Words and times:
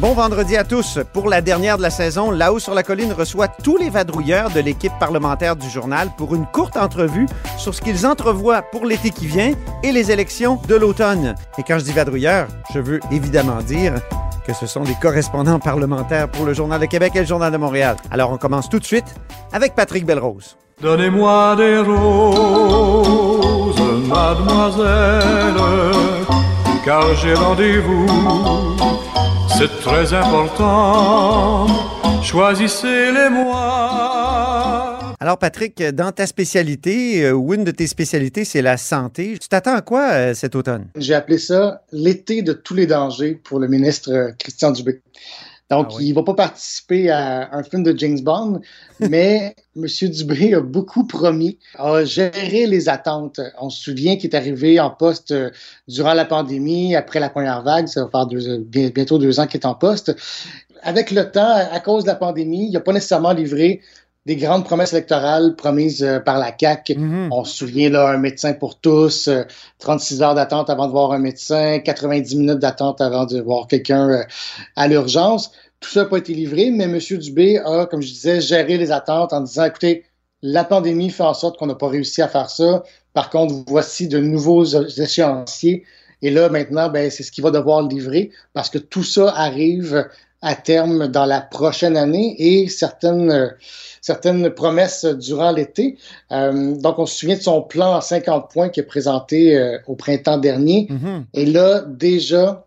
Bon 0.00 0.14
vendredi 0.14 0.56
à 0.56 0.64
tous. 0.64 0.98
Pour 1.12 1.28
la 1.28 1.42
dernière 1.42 1.76
de 1.76 1.82
la 1.82 1.90
saison, 1.90 2.30
Là-haut 2.30 2.58
sur 2.58 2.72
la 2.72 2.82
colline 2.82 3.12
reçoit 3.12 3.48
tous 3.48 3.76
les 3.76 3.90
vadrouilleurs 3.90 4.48
de 4.48 4.60
l'équipe 4.60 4.94
parlementaire 4.98 5.56
du 5.56 5.68
journal 5.68 6.08
pour 6.16 6.34
une 6.34 6.46
courte 6.46 6.78
entrevue 6.78 7.26
sur 7.58 7.74
ce 7.74 7.82
qu'ils 7.82 8.06
entrevoient 8.06 8.62
pour 8.62 8.86
l'été 8.86 9.10
qui 9.10 9.26
vient 9.26 9.52
et 9.82 9.92
les 9.92 10.10
élections 10.10 10.58
de 10.66 10.74
l'automne. 10.74 11.34
Et 11.58 11.62
quand 11.62 11.78
je 11.78 11.84
dis 11.84 11.92
vadrouilleurs, 11.92 12.48
je 12.72 12.78
veux 12.78 13.00
évidemment 13.12 13.60
dire 13.60 13.92
que 14.46 14.54
ce 14.54 14.66
sont 14.66 14.84
des 14.84 14.96
correspondants 15.02 15.58
parlementaires 15.58 16.30
pour 16.30 16.46
le 16.46 16.54
Journal 16.54 16.80
de 16.80 16.86
Québec 16.86 17.12
et 17.16 17.20
le 17.20 17.26
Journal 17.26 17.52
de 17.52 17.58
Montréal. 17.58 17.96
Alors 18.10 18.32
on 18.32 18.38
commence 18.38 18.70
tout 18.70 18.78
de 18.78 18.86
suite 18.86 19.14
avec 19.52 19.74
Patrick 19.74 20.06
Belrose. 20.06 20.56
Donnez-moi 20.80 21.56
des 21.56 21.76
roses, 21.76 23.78
mademoiselle, 24.08 25.60
car 26.86 27.14
j'ai 27.16 27.34
rendez-vous. 27.34 28.06
C'est 29.60 29.78
très 29.82 30.14
important. 30.14 31.66
Choisissez-les-moi. 32.22 33.56
Alors 35.20 35.36
Patrick, 35.36 35.82
dans 35.82 36.12
ta 36.12 36.26
spécialité, 36.26 37.26
euh, 37.26 37.32
ou 37.32 37.52
une 37.52 37.64
de 37.64 37.70
tes 37.70 37.86
spécialités, 37.86 38.46
c'est 38.46 38.62
la 38.62 38.78
santé. 38.78 39.36
Tu 39.38 39.50
t'attends 39.50 39.74
à 39.74 39.82
quoi 39.82 40.12
euh, 40.12 40.32
cet 40.32 40.54
automne? 40.54 40.86
J'ai 40.96 41.12
appelé 41.12 41.36
ça 41.36 41.82
l'été 41.92 42.40
de 42.40 42.54
tous 42.54 42.72
les 42.72 42.86
dangers 42.86 43.34
pour 43.34 43.58
le 43.58 43.68
ministre 43.68 44.10
euh, 44.10 44.32
Christian 44.38 44.70
Dubé. 44.70 45.02
Donc, 45.70 45.86
Ah 45.90 45.94
oui. 45.98 46.06
il 46.08 46.14
va 46.14 46.22
pas 46.24 46.34
participer 46.34 47.10
à 47.10 47.48
un 47.52 47.62
film 47.62 47.82
de 47.84 47.96
James 47.96 48.20
Bond, 48.20 48.60
mais 49.00 49.54
M. 49.76 49.86
Dubé 50.10 50.54
a 50.54 50.60
beaucoup 50.60 51.06
promis, 51.06 51.58
a 51.78 52.04
géré 52.04 52.66
les 52.66 52.88
attentes. 52.88 53.40
On 53.60 53.70
se 53.70 53.80
souvient 53.82 54.16
qu'il 54.16 54.30
est 54.30 54.36
arrivé 54.36 54.80
en 54.80 54.90
poste 54.90 55.30
euh, 55.30 55.50
durant 55.86 56.14
la 56.14 56.24
pandémie, 56.24 56.96
après 56.96 57.20
la 57.20 57.30
première 57.30 57.62
vague, 57.62 57.86
ça 57.86 58.02
va 58.04 58.10
faire 58.10 58.26
deux- 58.26 58.58
bien- 58.58 58.90
bientôt 58.90 59.18
deux 59.18 59.38
ans 59.38 59.46
qu'il 59.46 59.60
est 59.60 59.66
en 59.66 59.74
poste. 59.74 60.14
Avec 60.82 61.10
le 61.10 61.30
temps, 61.30 61.54
à 61.70 61.78
cause 61.80 62.04
de 62.04 62.08
la 62.08 62.14
pandémie, 62.16 62.66
il 62.68 62.72
n'a 62.72 62.80
pas 62.80 62.92
nécessairement 62.92 63.32
livré 63.32 63.80
des 64.26 64.36
grandes 64.36 64.64
promesses 64.64 64.92
électorales 64.92 65.56
promises 65.56 66.02
euh, 66.02 66.20
par 66.20 66.38
la 66.38 66.52
CAQ. 66.58 66.96
Mhm. 66.98 67.28
On 67.32 67.42
se 67.44 67.56
souvient, 67.56 67.88
là, 67.90 68.08
un 68.10 68.18
médecin 68.18 68.52
pour 68.52 68.78
tous, 68.78 69.28
euh, 69.28 69.44
36 69.78 70.20
heures 70.22 70.34
d'attente 70.34 70.68
avant 70.68 70.86
de 70.86 70.92
voir 70.92 71.12
un 71.12 71.18
médecin, 71.18 71.78
90 71.78 72.36
minutes 72.36 72.58
d'attente 72.58 73.00
avant 73.00 73.24
de 73.24 73.40
voir 73.40 73.66
quelqu'un 73.66 74.08
euh, 74.10 74.22
à 74.76 74.88
l'urgence. 74.88 75.52
Tout 75.80 75.88
ça 75.88 76.02
n'a 76.02 76.06
pas 76.06 76.18
été 76.18 76.34
livré, 76.34 76.70
mais 76.70 76.84
M. 76.84 76.98
Dubé 77.18 77.58
a, 77.58 77.86
comme 77.86 78.02
je 78.02 78.08
disais, 78.08 78.40
géré 78.40 78.76
les 78.76 78.92
attentes 78.92 79.32
en 79.32 79.40
disant, 79.40 79.64
écoutez, 79.64 80.04
la 80.42 80.64
pandémie 80.64 81.10
fait 81.10 81.22
en 81.22 81.34
sorte 81.34 81.58
qu'on 81.58 81.66
n'a 81.66 81.74
pas 81.74 81.88
réussi 81.88 82.22
à 82.22 82.28
faire 82.28 82.50
ça. 82.50 82.82
Par 83.12 83.30
contre, 83.30 83.54
voici 83.66 84.08
de 84.08 84.18
nouveaux 84.18 84.64
échéanciers. 84.64 85.84
Et 86.22 86.30
là, 86.30 86.48
maintenant, 86.48 86.88
ben, 86.88 87.10
c'est 87.10 87.22
ce 87.22 87.32
qu'il 87.32 87.44
va 87.44 87.50
devoir 87.50 87.82
livrer 87.82 88.30
parce 88.52 88.70
que 88.70 88.78
tout 88.78 89.02
ça 89.02 89.32
arrive 89.34 90.06
à 90.42 90.54
terme 90.54 91.08
dans 91.08 91.26
la 91.26 91.40
prochaine 91.40 91.96
année 91.96 92.34
et 92.38 92.68
certaines, 92.68 93.30
euh, 93.30 93.48
certaines 94.00 94.50
promesses 94.50 95.04
durant 95.04 95.52
l'été. 95.52 95.98
Euh, 96.32 96.74
donc, 96.76 96.98
on 96.98 97.06
se 97.06 97.18
souvient 97.18 97.36
de 97.36 97.42
son 97.42 97.62
plan 97.62 97.94
à 97.94 98.00
50 98.00 98.50
points 98.50 98.68
qu'il 98.70 98.82
a 98.82 98.86
présenté 98.86 99.56
euh, 99.56 99.78
au 99.86 99.96
printemps 99.96 100.38
dernier. 100.38 100.86
Mhm. 100.88 101.26
Et 101.34 101.44
là, 101.44 101.82
déjà, 101.86 102.66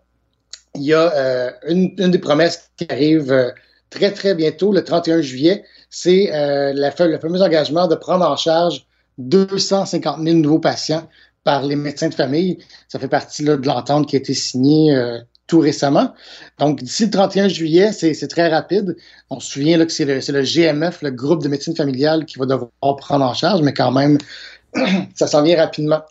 il 0.76 0.84
y 0.84 0.94
a 0.94 1.14
euh, 1.14 1.52
une, 1.68 1.94
une 1.98 2.12
des 2.12 2.20
promesses 2.20 2.70
qui 2.78 2.88
arrive 2.90 3.32
euh, 3.32 3.52
très, 3.90 4.12
très 4.12 4.36
bientôt, 4.36 4.72
le 4.72 4.84
31 4.84 5.22
juillet. 5.22 5.64
C'est 5.90 6.34
euh, 6.34 6.74
le 6.76 7.20
fameux 7.20 7.42
engagement 7.42 7.88
de 7.88 7.96
prendre 7.96 8.26
en 8.26 8.36
charge 8.36 8.86
250 9.20 10.24
000 10.24 10.38
nouveaux 10.38 10.60
patients 10.60 11.08
par 11.44 11.64
les 11.64 11.76
médecins 11.76 12.10
de 12.10 12.16
famille. 12.16 12.58
Ça 12.88 13.00
fait 13.00 13.08
partie 13.08 13.44
là, 13.44 13.58
de 13.58 13.68
l'entente 13.68 14.08
qui 14.08 14.16
a 14.16 14.20
été 14.20 14.34
signée 14.34 14.96
euh, 14.96 15.20
tout 15.46 15.60
récemment. 15.60 16.14
Donc, 16.58 16.82
d'ici 16.82 17.06
le 17.06 17.12
31 17.12 17.48
juillet, 17.50 17.92
c'est 17.92 18.28
très 18.28 18.48
rapide. 18.48 18.96
On 19.30 19.40
se 19.40 19.52
souvient 19.52 19.78
là, 19.78 19.86
que 19.86 19.92
c'est 19.92 20.06
le, 20.06 20.16
le 20.16 20.44
GMF, 20.44 21.02
le 21.02 21.12
groupe 21.12 21.44
de 21.44 21.50
médecine 21.50 21.76
familiale, 21.76 22.26
qui 22.26 22.40
va 22.40 22.46
devoir 22.46 22.96
prendre 22.98 23.26
en 23.26 23.34
charge, 23.34 23.62
mais 23.62 23.74
quand 23.74 23.92
même, 23.92 24.18
ça 25.16 25.28
s'en 25.28 25.44
vient 25.44 25.58
rapidement. 25.58 26.02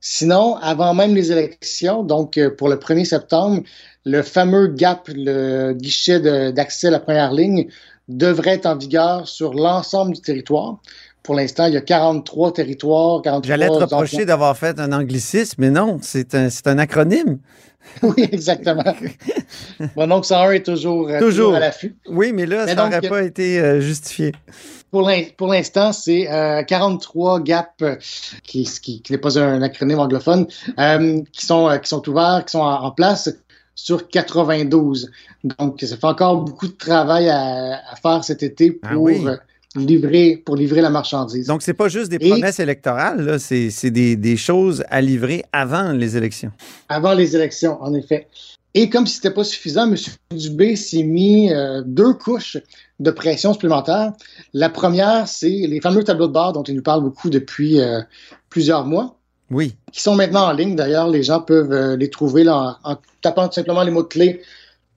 Sinon, 0.00 0.56
avant 0.56 0.94
même 0.94 1.14
les 1.14 1.32
élections, 1.32 2.04
donc 2.04 2.38
euh, 2.38 2.54
pour 2.54 2.68
le 2.68 2.76
1er 2.76 3.04
septembre, 3.04 3.62
le 4.06 4.22
fameux 4.22 4.68
GAP, 4.68 5.10
le 5.14 5.72
guichet 5.72 6.20
d'accès 6.52 6.86
à 6.86 6.90
la 6.92 7.00
première 7.00 7.32
ligne, 7.32 7.66
devrait 8.08 8.52
être 8.52 8.66
en 8.66 8.76
vigueur 8.76 9.26
sur 9.26 9.52
l'ensemble 9.52 10.14
du 10.14 10.20
territoire. 10.20 10.78
Pour 11.24 11.34
l'instant, 11.34 11.66
il 11.66 11.74
y 11.74 11.76
a 11.76 11.80
43 11.80 12.52
territoires. 12.52 13.20
43 13.20 13.48
J'allais 13.48 13.66
te 13.66 13.72
reprocher 13.72 14.24
d'avoir 14.24 14.56
fait 14.56 14.78
un 14.78 14.92
anglicisme, 14.92 15.56
mais 15.58 15.70
non, 15.70 15.98
c'est 16.00 16.36
un, 16.36 16.78
acronyme. 16.78 17.38
Oui, 18.02 18.28
exactement. 18.32 18.82
bon, 19.96 20.08
donc 20.08 20.24
101 20.24 20.50
est 20.50 20.66
toujours, 20.66 21.08
euh, 21.08 21.20
Toujours. 21.20 21.28
toujours 21.28 21.54
à 21.54 21.60
l'affût. 21.60 21.94
Oui, 22.08 22.32
mais 22.32 22.44
là, 22.44 22.64
Mais 22.66 22.74
ça 22.74 22.84
n'aurait 22.84 23.00
pas 23.00 23.22
été 23.22 23.60
euh, 23.60 23.80
justifié. 23.80 24.32
Pour 24.90 25.02
l'in- 25.02 25.22
pour 25.36 25.46
l'instant, 25.46 25.92
c'est 25.92 26.28
euh, 26.28 26.64
43 26.64 27.40
GAP, 27.40 27.82
euh, 27.82 27.96
qui, 28.42 28.64
qui, 28.82 29.02
qui 29.02 29.12
n'est 29.12 29.18
pas 29.18 29.38
un 29.38 29.62
acronyme 29.62 30.00
anglophone, 30.00 30.48
euh, 30.80 31.20
qui, 31.32 31.46
sont, 31.46 31.68
euh, 31.68 31.78
qui 31.78 31.88
sont 31.88 32.08
ouverts, 32.08 32.44
qui 32.44 32.52
sont 32.52 32.58
en, 32.60 32.86
en 32.86 32.90
place 32.90 33.30
sur 33.76 34.08
92. 34.08 35.12
Donc, 35.44 35.80
ça 35.80 35.96
fait 35.96 36.04
encore 36.06 36.42
beaucoup 36.42 36.66
de 36.66 36.72
travail 36.72 37.28
à, 37.28 37.78
à 37.92 37.94
faire 38.02 38.24
cet 38.24 38.42
été 38.42 38.72
pour, 38.72 38.90
Ah 38.90 38.96
oui. 38.98 39.24
euh, 39.26 39.36
livrer, 39.76 40.42
pour 40.44 40.56
livrer 40.56 40.80
la 40.80 40.90
marchandise. 40.90 41.46
Donc, 41.46 41.62
c'est 41.62 41.74
pas 41.74 41.88
juste 41.88 42.10
des 42.10 42.16
Et- 42.20 42.30
promesses 42.30 42.58
électorales, 42.58 43.20
là, 43.24 43.38
c'est 43.38 43.90
des, 43.90 44.16
des 44.16 44.36
choses 44.36 44.82
à 44.88 45.00
livrer 45.00 45.44
avant 45.52 45.92
les 45.92 46.16
élections. 46.16 46.50
avant 46.88 47.12
les 47.14 47.36
élections, 47.36 47.80
en 47.82 47.94
effet. 47.94 48.26
Et 48.74 48.90
comme 48.90 49.06
si 49.06 49.16
c'était 49.16 49.30
pas 49.30 49.44
suffisant, 49.44 49.86
M. 49.90 49.96
Dubé 50.32 50.76
s'est 50.76 51.02
mis 51.02 51.50
euh, 51.52 51.82
deux 51.86 52.12
couches 52.12 52.58
de 53.00 53.10
pression 53.10 53.52
supplémentaire. 53.54 54.12
La 54.52 54.68
première, 54.68 55.28
c'est 55.28 55.48
les 55.48 55.80
fameux 55.80 56.04
tableaux 56.04 56.26
de 56.28 56.32
bord 56.32 56.52
dont 56.52 56.62
il 56.62 56.74
nous 56.76 56.82
parle 56.82 57.02
beaucoup 57.02 57.30
depuis 57.30 57.80
euh, 57.80 58.00
plusieurs 58.50 58.84
mois, 58.84 59.15
Oui. 59.50 59.76
qui 59.92 60.00
sont 60.00 60.14
maintenant 60.14 60.46
en 60.48 60.52
ligne. 60.52 60.74
D'ailleurs, 60.76 61.08
les 61.08 61.22
gens 61.22 61.40
peuvent 61.40 61.72
euh, 61.72 61.96
les 61.96 62.10
trouver 62.10 62.44
là, 62.44 62.78
en, 62.84 62.92
en 62.92 62.96
tapant 63.22 63.46
tout 63.48 63.54
simplement 63.54 63.82
les 63.82 63.92
mots-clés 63.92 64.42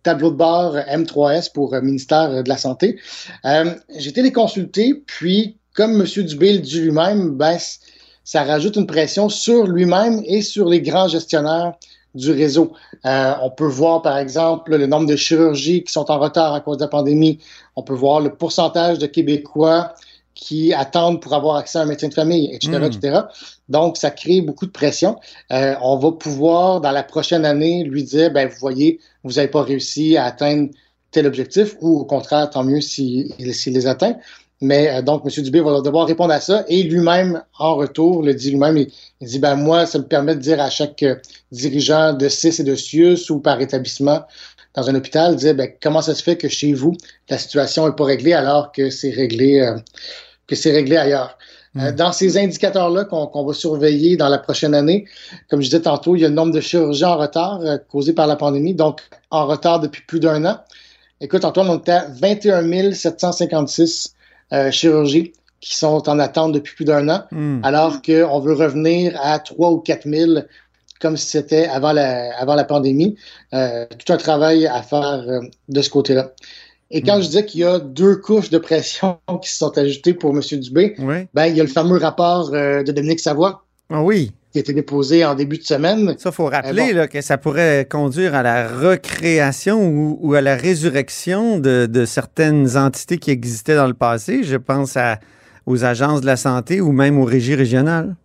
tableau 0.03 0.31
de 0.31 0.35
bord 0.35 0.75
euh, 0.75 0.81
M3S 0.81 1.51
pour 1.51 1.73
euh, 1.73 1.81
ministère 1.81 2.29
euh, 2.31 2.41
de 2.41 2.49
la 2.49 2.57
Santé. 2.57 2.99
Euh, 3.45 3.73
J'ai 3.97 4.09
été 4.09 4.21
les 4.21 4.31
consulter, 4.31 4.93
puis 5.05 5.57
comme 5.75 6.01
M. 6.01 6.23
Dubé 6.23 6.53
le 6.53 6.59
dit 6.59 6.81
lui-même, 6.81 7.31
ben, 7.31 7.57
ça 8.23 8.43
rajoute 8.43 8.75
une 8.75 8.87
pression 8.87 9.29
sur 9.29 9.67
lui-même 9.67 10.21
et 10.25 10.41
sur 10.41 10.67
les 10.69 10.81
grands 10.81 11.07
gestionnaires 11.07 11.73
du 12.15 12.31
réseau. 12.31 12.73
Euh, 13.05 13.33
on 13.41 13.51
peut 13.51 13.67
voir, 13.67 14.01
par 14.01 14.17
exemple, 14.17 14.75
le 14.75 14.87
nombre 14.87 15.07
de 15.07 15.15
chirurgies 15.15 15.83
qui 15.83 15.93
sont 15.93 16.09
en 16.09 16.19
retard 16.19 16.53
à 16.53 16.61
cause 16.61 16.77
de 16.77 16.83
la 16.83 16.87
pandémie. 16.87 17.39
On 17.75 17.83
peut 17.83 17.93
voir 17.93 18.19
le 18.19 18.33
pourcentage 18.33 18.97
de 18.97 19.05
Québécois 19.05 19.93
qui 20.33 20.73
attendent 20.73 21.21
pour 21.21 21.33
avoir 21.33 21.57
accès 21.57 21.77
à 21.77 21.81
un 21.81 21.85
médecin 21.85 22.07
de 22.07 22.13
famille, 22.13 22.49
etc., 22.53 22.79
etc. 22.85 23.21
Donc, 23.69 23.97
ça 23.97 24.11
crée 24.11 24.41
beaucoup 24.41 24.65
de 24.65 24.71
pression. 24.71 25.17
Euh, 25.51 25.75
on 25.81 25.97
va 25.97 26.11
pouvoir, 26.11 26.81
dans 26.81 26.91
la 26.91 27.03
prochaine 27.03 27.45
année, 27.45 27.83
lui 27.83 28.03
dire, 28.03 28.31
ben, 28.31 28.47
vous 28.47 28.59
voyez, 28.59 28.99
vous 29.23 29.33
n'avez 29.33 29.47
pas 29.47 29.63
réussi 29.63 30.17
à 30.17 30.25
atteindre 30.25 30.69
tel 31.11 31.27
objectif, 31.27 31.75
ou 31.81 31.99
au 31.99 32.05
contraire, 32.05 32.49
tant 32.49 32.63
mieux 32.63 32.81
s'il 32.81 33.33
s'il 33.53 33.73
les 33.73 33.87
atteint. 33.87 34.15
Mais 34.61 34.89
euh, 34.89 35.01
donc, 35.01 35.23
M. 35.25 35.43
Dubé 35.43 35.61
va 35.61 35.81
devoir 35.81 36.07
répondre 36.07 36.33
à 36.33 36.41
ça 36.41 36.65
et 36.67 36.83
lui-même, 36.83 37.43
en 37.59 37.75
retour, 37.75 38.23
le 38.23 38.33
dit 38.33 38.49
lui-même, 38.51 38.77
il, 38.77 39.27
dit, 39.27 39.39
ben 39.39 39.55
moi, 39.55 39.85
ça 39.85 39.99
me 39.99 40.03
permet 40.05 40.35
de 40.35 40.41
dire 40.41 40.59
à 40.59 40.69
chaque 40.69 41.03
euh, 41.03 41.15
dirigeant 41.51 42.13
de 42.13 42.27
CIS 42.27 42.59
et 42.59 42.63
de 42.63 42.75
CIUS 42.75 43.29
ou 43.29 43.39
par 43.39 43.61
établissement 43.61 44.23
dans 44.75 44.89
un 44.89 44.95
hôpital, 44.95 45.35
dire, 45.35 45.55
ben, 45.55 45.71
comment 45.81 46.01
ça 46.01 46.13
se 46.13 46.23
fait 46.23 46.37
que 46.37 46.47
chez 46.49 46.73
vous, 46.73 46.95
la 47.29 47.37
situation 47.37 47.87
n'est 47.87 47.95
pas 47.95 48.05
réglée 48.05 48.33
alors 48.33 48.71
que 48.71 48.89
c'est 48.89 49.09
réglé, 49.09 49.73
que 50.47 50.55
c'est 50.55 50.71
réglé 50.71 50.97
ailleurs. 50.97 51.37
Euh, 51.77 51.91
dans 51.91 52.11
ces 52.11 52.37
indicateurs-là 52.37 53.05
qu'on 53.05 53.45
va 53.45 53.53
surveiller 53.53 54.17
dans 54.17 54.29
la 54.29 54.39
prochaine 54.39 54.73
année, 54.73 55.05
comme 55.49 55.61
je 55.61 55.67
disais 55.67 55.81
tantôt, 55.81 56.15
il 56.15 56.21
y 56.21 56.25
a 56.25 56.29
le 56.29 56.33
nombre 56.33 56.51
de 56.51 56.61
chirurgiens 56.61 57.09
en 57.09 57.17
retard 57.17 57.61
euh, 57.61 57.77
causés 57.77 58.13
par 58.13 58.25
la 58.27 58.35
pandémie, 58.35 58.73
donc 58.73 59.01
en 59.29 59.45
retard 59.45 59.79
depuis 59.79 60.01
plus 60.07 60.19
d'un 60.19 60.45
an. 60.45 60.59
Écoute, 61.21 61.45
Antoine, 61.45 61.69
on 61.69 61.77
était 61.77 61.91
à 61.91 62.07
21 62.09 62.93
756 62.93 64.15
euh, 64.53 64.71
chirurgies 64.71 65.33
qui 65.61 65.75
sont 65.75 66.09
en 66.09 66.19
attente 66.19 66.53
depuis 66.53 66.73
plus 66.73 66.85
d'un 66.85 67.09
an, 67.09 67.23
Hmm. 67.31 67.59
alors 67.63 68.01
qu'on 68.01 68.39
veut 68.39 68.53
revenir 68.53 69.19
à 69.21 69.39
3 69.39 69.71
ou 69.71 69.79
4 69.79 70.07
000 70.07 70.39
comme 70.99 71.17
si 71.17 71.27
c'était 71.27 71.67
avant 71.67 71.93
la, 71.93 72.37
avant 72.37 72.55
la 72.55 72.65
pandémie. 72.65 73.15
Euh, 73.53 73.85
tout 73.85 74.11
un 74.13 74.17
travail 74.17 74.67
à 74.67 74.81
faire 74.81 75.23
euh, 75.27 75.39
de 75.69 75.81
ce 75.81 75.89
côté-là. 75.89 76.33
Et 76.91 77.01
quand 77.01 77.17
Mm. 77.17 77.21
je 77.21 77.27
disais 77.27 77.45
qu'il 77.45 77.61
y 77.61 77.63
a 77.65 77.79
deux 77.79 78.15
couches 78.15 78.49
de 78.49 78.57
pression 78.57 79.19
qui 79.43 79.49
se 79.51 79.57
sont 79.57 79.77
ajoutées 79.77 80.13
pour 80.13 80.31
M. 80.35 80.41
Dubé, 80.59 80.95
Oui. 80.99 81.27
ben, 81.33 81.45
il 81.45 81.55
y 81.55 81.59
a 81.59 81.63
le 81.63 81.69
fameux 81.69 81.97
rapport 81.97 82.51
euh, 82.53 82.81
de 82.83 82.91
Dominique 82.91 83.19
Savoie 83.19 83.63
Ah 83.91 84.01
oui. 84.03 84.31
qui 84.51 84.57
a 84.57 84.61
été 84.61 84.73
déposé 84.73 85.23
en 85.23 85.35
début 85.35 85.59
de 85.59 85.63
semaine. 85.63 86.15
Ça, 86.17 86.31
faut 86.31 86.45
rappeler 86.47 86.89
bon. 86.91 86.95
là, 86.97 87.07
que 87.07 87.21
ça 87.21 87.37
pourrait 87.37 87.87
conduire 87.89 88.33
à 88.33 88.41
la 88.41 88.67
recréation 88.67 89.87
ou, 89.87 90.17
ou 90.21 90.33
à 90.33 90.41
la 90.41 90.55
résurrection 90.55 91.59
de, 91.59 91.85
de 91.85 92.05
certaines 92.05 92.75
entités 92.77 93.17
qui 93.19 93.29
existaient 93.31 93.75
dans 93.75 93.87
le 93.87 93.93
passé. 93.93 94.43
Je 94.43 94.55
pense 94.57 94.97
à, 94.97 95.19
aux 95.67 95.83
agences 95.85 96.21
de 96.21 96.25
la 96.25 96.37
santé 96.37 96.81
ou 96.81 96.91
même 96.91 97.19
aux 97.19 97.25
régies 97.25 97.53
régionales. 97.55 98.15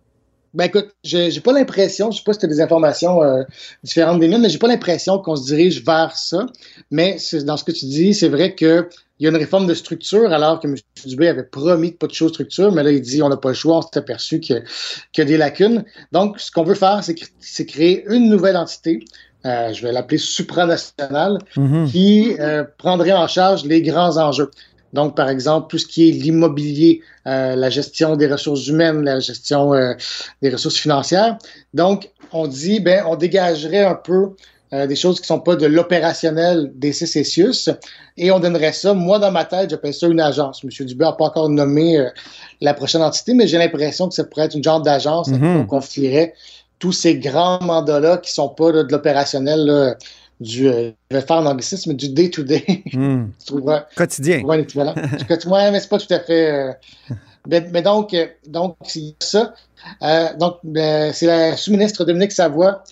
Ben 0.55 0.65
écoute, 0.65 0.87
j'ai 1.03 1.39
pas 1.41 1.51
l'impression, 1.51 2.11
je 2.11 2.17
sais 2.17 2.23
pas 2.23 2.31
si 2.33 2.39
tu 2.39 2.45
as 2.45 2.49
des 2.49 2.61
informations 2.61 3.21
euh, 3.21 3.43
différentes 3.83 4.19
des 4.21 4.27
miennes, 4.29 4.41
mais 4.41 4.49
j'ai 4.49 4.57
pas 4.57 4.69
l'impression 4.69 5.19
qu'on 5.19 5.35
se 5.35 5.45
dirige 5.45 5.83
vers 5.83 6.15
ça. 6.15 6.45
Mais 6.91 7.17
dans 7.43 7.57
ce 7.57 7.63
que 7.65 7.73
tu 7.73 7.85
dis, 7.85 8.13
c'est 8.13 8.29
vrai 8.29 8.55
que 8.55 8.87
il 9.19 9.23
y 9.23 9.27
a 9.27 9.29
une 9.29 9.37
réforme 9.37 9.65
de 9.67 9.73
structure, 9.73 10.31
alors 10.33 10.59
que 10.59 10.67
M. 10.67 10.75
Dubé 11.05 11.27
avait 11.29 11.43
promis 11.43 11.91
de 11.91 11.95
pas 11.97 12.07
de 12.07 12.13
choses 12.13 12.31
structure, 12.31 12.71
mais 12.73 12.83
là, 12.83 12.91
il 12.91 13.01
dit 13.01 13.21
on 13.21 13.29
n'a 13.29 13.37
pas 13.37 13.49
le 13.49 13.55
choix, 13.55 13.77
on 13.77 13.81
s'est 13.81 13.97
aperçu 13.97 14.39
qu'il 14.39 14.63
y 15.17 15.21
a 15.21 15.25
des 15.25 15.37
lacunes. 15.37 15.83
Donc, 16.11 16.39
ce 16.39 16.51
qu'on 16.51 16.63
veut 16.63 16.75
faire, 16.75 17.01
c'est 17.03 17.13
cr- 17.13 17.29
c'est 17.39 17.65
créer 17.65 18.05
une 18.09 18.29
nouvelle 18.29 18.57
entité, 18.57 19.05
euh, 19.45 19.71
je 19.73 19.81
vais 19.83 19.91
l'appeler 19.91 20.17
supranationale, 20.17 21.37
Mhm. 21.55 21.87
qui 21.91 22.35
euh, 22.39 22.63
prendrait 22.77 23.13
en 23.13 23.27
charge 23.27 23.63
les 23.65 23.81
grands 23.81 24.17
enjeux. 24.17 24.51
Donc, 24.95 25.15
par 25.15 25.29
exemple, 25.29 25.67
tout 25.69 25.77
ce 25.77 25.85
qui 25.85 26.09
est 26.09 26.11
l'immobilier, 26.11 27.01
euh, 27.27 27.55
la 27.55 27.69
gestion 27.69 28.15
des 28.15 28.27
ressources 28.27 28.65
humaines, 28.67 29.03
la 29.03 29.19
gestion 29.19 29.73
euh, 29.73 29.93
des 30.41 30.49
ressources 30.49 30.77
financières. 30.77 31.37
Donc, 31.73 32.09
on 32.31 32.47
dit, 32.47 32.79
ben, 32.79 33.03
on 33.07 33.15
dégagerait 33.15 33.83
un 33.83 33.93
peu 33.95 34.29
euh, 34.73 34.87
des 34.87 34.95
choses 34.95 35.19
qui 35.19 35.27
sont 35.27 35.39
pas 35.39 35.55
de 35.55 35.67
l'opérationnel 35.67 36.71
des 36.75 36.91
CCCIUS 36.91 37.69
et 38.17 38.31
on 38.31 38.39
donnerait 38.39 38.73
ça. 38.73 38.93
Moi, 38.93 39.19
dans 39.19 39.31
ma 39.31 39.45
tête, 39.45 39.69
j'appelle 39.69 39.93
ça 39.93 40.07
une 40.07 40.21
agence. 40.21 40.63
M. 40.63 40.85
Dubé 40.87 41.05
n'a 41.05 41.11
pas 41.11 41.25
encore 41.25 41.49
nommé 41.49 42.03
la 42.61 42.73
prochaine 42.73 43.03
entité, 43.03 43.33
mais 43.33 43.47
j'ai 43.47 43.57
l'impression 43.57 44.07
que 44.07 44.15
ça 44.15 44.23
pourrait 44.23 44.45
être 44.45 44.55
une 44.55 44.63
genre 44.63 44.81
d'agence 44.81 45.27
Mhm. 45.27 45.39
qu'on 45.39 45.65
confierait 45.67 46.33
tous 46.79 46.93
ces 46.93 47.17
grands 47.19 47.59
mandats-là 47.61 48.17
qui 48.17 48.33
sont 48.33 48.49
pas 48.49 48.71
là, 48.71 48.83
de 48.83 48.91
l'opérationnel, 48.91 49.95
du, 50.39 50.67
euh, 50.67 50.91
je 51.11 51.17
vais 51.17 51.21
faire 51.21 51.37
en 51.37 51.45
anglicisme, 51.45 51.93
du 51.93 52.09
day-to-day. 52.09 52.83
Hmm. 52.93 53.25
tu 53.39 53.45
trouveras, 53.45 53.85
Quotidien. 53.95 54.39
trouveras 54.39 54.57
un 54.57 54.61
équivalent. 54.61 54.95
Ouais, 55.47 55.71
mais 55.71 55.79
c'est 55.79 55.89
pas 55.89 55.97
tout 55.97 56.13
à 56.13 56.19
fait. 56.19 56.51
euh, 56.51 56.73
mais, 57.47 57.67
mais 57.71 57.81
donc, 57.81 58.13
euh, 58.13 58.25
donc 58.47 58.75
c'est 58.83 59.13
ça. 59.19 59.53
Donc, 60.39 60.55
c'est 61.13 61.25
la 61.27 61.55
sous-ministre 61.55 62.05
Dominique 62.05 62.31
Savoie 62.31 62.83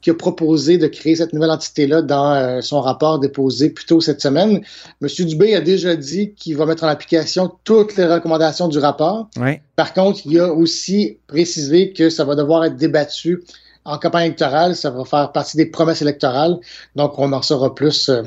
qui 0.00 0.08
a 0.10 0.14
proposé 0.14 0.78
de 0.78 0.86
créer 0.86 1.14
cette 1.14 1.34
nouvelle 1.34 1.50
entité-là 1.50 2.00
dans 2.00 2.60
son 2.62 2.80
rapport 2.80 3.18
déposé 3.18 3.68
plus 3.68 3.84
tôt 3.84 4.00
cette 4.00 4.22
semaine. 4.22 4.62
Monsieur 5.02 5.26
Dubé 5.26 5.54
a 5.54 5.60
déjà 5.60 5.94
dit 5.94 6.32
qu'il 6.32 6.56
va 6.56 6.64
mettre 6.64 6.84
en 6.84 6.88
application 6.88 7.52
toutes 7.64 7.96
les 7.96 8.06
recommandations 8.06 8.66
du 8.68 8.78
rapport. 8.78 9.28
Oui. 9.36 9.58
Par 9.76 9.92
contre, 9.92 10.20
il 10.24 10.40
a 10.40 10.52
aussi 10.52 11.18
précisé 11.26 11.92
que 11.92 12.08
ça 12.08 12.24
va 12.24 12.34
devoir 12.34 12.64
être 12.64 12.76
débattu 12.76 13.42
en 13.84 13.98
campagne 13.98 14.26
électorale. 14.26 14.76
Ça 14.76 14.90
va 14.90 15.04
faire 15.04 15.32
partie 15.32 15.56
des 15.56 15.66
promesses 15.66 16.02
électorales. 16.02 16.58
Donc, 16.96 17.18
on 17.18 17.32
en 17.32 17.42
saura 17.42 17.74
plus 17.74 18.08
euh, 18.08 18.22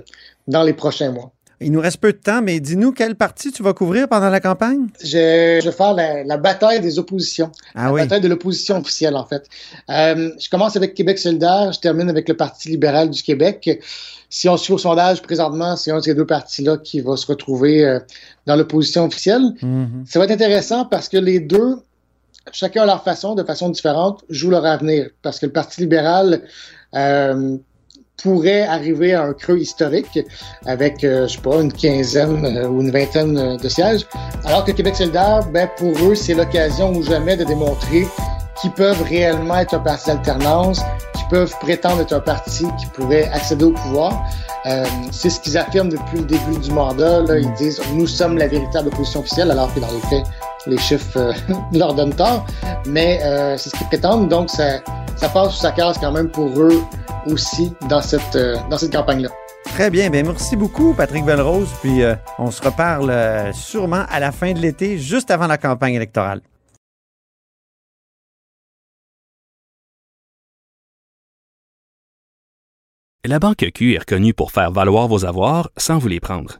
dans 0.47 0.63
les 0.63 0.73
prochains 0.73 1.11
mois. 1.11 1.31
Il 1.61 1.71
nous 1.71 1.79
reste 1.79 1.97
peu 1.97 2.11
de 2.11 2.17
temps, 2.17 2.41
mais 2.41 2.59
dis-nous 2.59 2.91
quelle 2.91 3.15
partie 3.15 3.51
tu 3.51 3.63
vas 3.63 3.73
couvrir 3.73 4.09
pendant 4.09 4.29
la 4.29 4.41
campagne? 4.41 4.87
Je, 5.01 5.59
je 5.61 5.65
vais 5.65 5.71
faire 5.71 5.93
la, 5.93 6.23
la 6.23 6.37
bataille 6.37 6.81
des 6.81 6.99
oppositions. 6.99 7.51
Ah 7.73 7.85
la 7.85 7.93
oui. 7.93 8.01
bataille 8.01 8.19
de 8.19 8.27
l'opposition 8.27 8.79
officielle, 8.79 9.15
en 9.15 9.25
fait. 9.25 9.47
Euh, 9.89 10.31
je 10.37 10.49
commence 10.49 10.75
avec 10.75 10.93
Québec 10.93 11.19
solidaire, 11.19 11.71
je 11.71 11.79
termine 11.79 12.09
avec 12.09 12.27
le 12.27 12.35
Parti 12.35 12.69
libéral 12.69 13.09
du 13.09 13.23
Québec. 13.23 13.81
Si 14.29 14.49
on 14.49 14.57
suit 14.57 14.73
au 14.73 14.77
sondage, 14.77 15.21
présentement, 15.21 15.77
c'est 15.77 15.91
un 15.91 15.99
de 15.99 16.03
ces 16.03 16.15
deux 16.15 16.25
partis-là 16.25 16.77
qui 16.77 16.99
va 16.99 17.15
se 17.15 17.27
retrouver 17.27 17.85
euh, 17.85 17.99
dans 18.45 18.55
l'opposition 18.55 19.05
officielle. 19.05 19.43
Mhm. 19.61 20.03
Ça 20.05 20.19
va 20.19 20.25
être 20.25 20.31
intéressant 20.31 20.85
parce 20.85 21.07
que 21.07 21.17
les 21.17 21.39
deux, 21.39 21.77
chacun 22.51 22.83
à 22.83 22.85
leur 22.85 23.03
façon, 23.03 23.35
de 23.35 23.43
façon 23.43 23.69
différente, 23.69 24.23
jouent 24.29 24.51
leur 24.51 24.65
avenir. 24.65 25.09
Parce 25.21 25.39
que 25.39 25.45
le 25.45 25.51
Parti 25.51 25.81
libéral 25.81 26.41
euh, 26.95 27.57
pourrait 28.21 28.61
arriver 28.61 29.13
à 29.13 29.23
un 29.23 29.33
creux 29.33 29.57
historique 29.57 30.19
avec, 30.65 31.03
euh, 31.03 31.27
je 31.27 31.35
sais 31.35 31.41
pas, 31.41 31.61
une 31.61 31.73
quinzaine 31.73 32.45
euh, 32.45 32.67
ou 32.67 32.81
une 32.81 32.91
vingtaine 32.91 33.37
euh, 33.37 33.57
de 33.57 33.67
sièges. 33.67 34.05
Alors 34.45 34.63
que 34.63 34.71
Québec 34.71 34.95
solidaire, 34.95 35.41
ben, 35.51 35.69
pour 35.77 35.97
eux, 36.03 36.15
c'est 36.15 36.33
l'occasion 36.33 36.91
ou 36.93 37.03
jamais 37.03 37.35
de 37.35 37.43
démontrer 37.43 38.07
qu'ils 38.61 38.71
peuvent 38.71 39.01
réellement 39.03 39.57
être 39.57 39.73
un 39.73 39.79
parti 39.79 40.07
d'alternance, 40.07 40.81
qu'ils 41.15 41.27
peuvent 41.27 41.53
prétendre 41.59 42.01
être 42.01 42.13
un 42.13 42.19
parti 42.19 42.65
qui 42.79 42.85
pourrait 42.87 43.27
accéder 43.29 43.65
au 43.65 43.71
pouvoir. 43.71 44.23
Euh, 44.65 44.85
c'est 45.11 45.29
ce 45.29 45.39
qu'ils 45.41 45.57
affirment 45.57 45.89
depuis 45.89 46.19
le 46.19 46.25
début 46.25 46.57
du 46.61 46.71
mandat. 46.71 47.21
Là. 47.23 47.39
Ils 47.39 47.53
disent 47.53 47.81
nous 47.93 48.07
sommes 48.07 48.37
la 48.37 48.47
véritable 48.47 48.87
opposition 48.87 49.19
officielle, 49.19 49.51
alors 49.51 49.73
que 49.73 49.79
dans 49.79 49.91
les 49.91 49.99
faits, 50.09 50.23
les 50.67 50.77
chiffres 50.77 51.17
euh, 51.17 51.33
leur 51.71 51.93
donnent 51.93 52.15
tort. 52.15 52.45
Mais 52.87 53.19
euh, 53.23 53.57
c'est 53.57 53.69
ce 53.69 53.75
qu'ils 53.75 53.87
prétendent. 53.87 54.29
Donc, 54.29 54.49
ça, 54.49 54.79
ça 55.15 55.29
passe 55.29 55.53
sous 55.53 55.61
sa 55.61 55.71
case 55.71 55.97
quand 55.99 56.11
même 56.11 56.29
pour 56.29 56.49
eux 56.59 56.81
aussi 57.27 57.71
dans 57.89 58.01
cette, 58.01 58.35
euh, 58.35 58.57
dans 58.69 58.77
cette 58.77 58.93
campagne-là. 58.93 59.29
Très 59.65 59.89
bien. 59.89 60.09
Bien, 60.09 60.23
merci 60.23 60.55
beaucoup, 60.55 60.93
Patrick 60.93 61.25
Belrose. 61.25 61.69
Puis 61.81 62.03
euh, 62.03 62.15
on 62.37 62.51
se 62.51 62.61
reparle 62.61 63.09
euh, 63.09 63.51
sûrement 63.53 64.05
à 64.09 64.19
la 64.19 64.31
fin 64.31 64.53
de 64.53 64.59
l'été, 64.59 64.97
juste 64.97 65.31
avant 65.31 65.47
la 65.47 65.57
campagne 65.57 65.95
électorale. 65.95 66.41
La 73.25 73.39
Banque 73.39 73.65
Q 73.73 73.93
est 73.93 73.99
reconnue 73.99 74.33
pour 74.33 74.51
faire 74.51 74.69
valoir 74.69 75.07
vos 75.07 75.23
avoirs 75.23 75.69
sans 75.77 75.97
vous 75.97 76.09
les 76.09 76.19
prendre. 76.19 76.59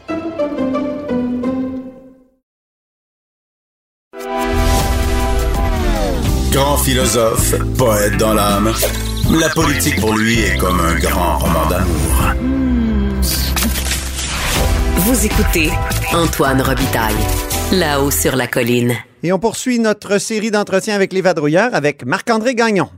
Grand 6.51 6.77
philosophe, 6.77 7.55
poète 7.77 8.17
dans 8.17 8.33
l'âme, 8.33 8.73
La 9.39 9.47
politique 9.49 9.99
pour 10.01 10.17
lui 10.17 10.41
est 10.41 10.57
comme 10.57 10.81
un 10.81 10.95
grand 10.95 11.37
roman 11.37 11.65
d'amour. 11.67 12.33
Vous 14.97 15.25
écoutez 15.25 15.71
Antoine 16.13 16.61
Robitaille, 16.61 17.15
là-haut 17.71 18.11
sur 18.11 18.35
la 18.35 18.47
colline. 18.47 18.95
Et 19.23 19.31
on 19.31 19.39
poursuit 19.39 19.79
notre 19.79 20.17
série 20.17 20.51
d'entretiens 20.51 20.95
avec 20.95 21.13
les 21.13 21.21
vadrouilleurs 21.21 21.73
avec 21.73 22.05
Marc-André 22.05 22.53
Gagnon. 22.53 22.89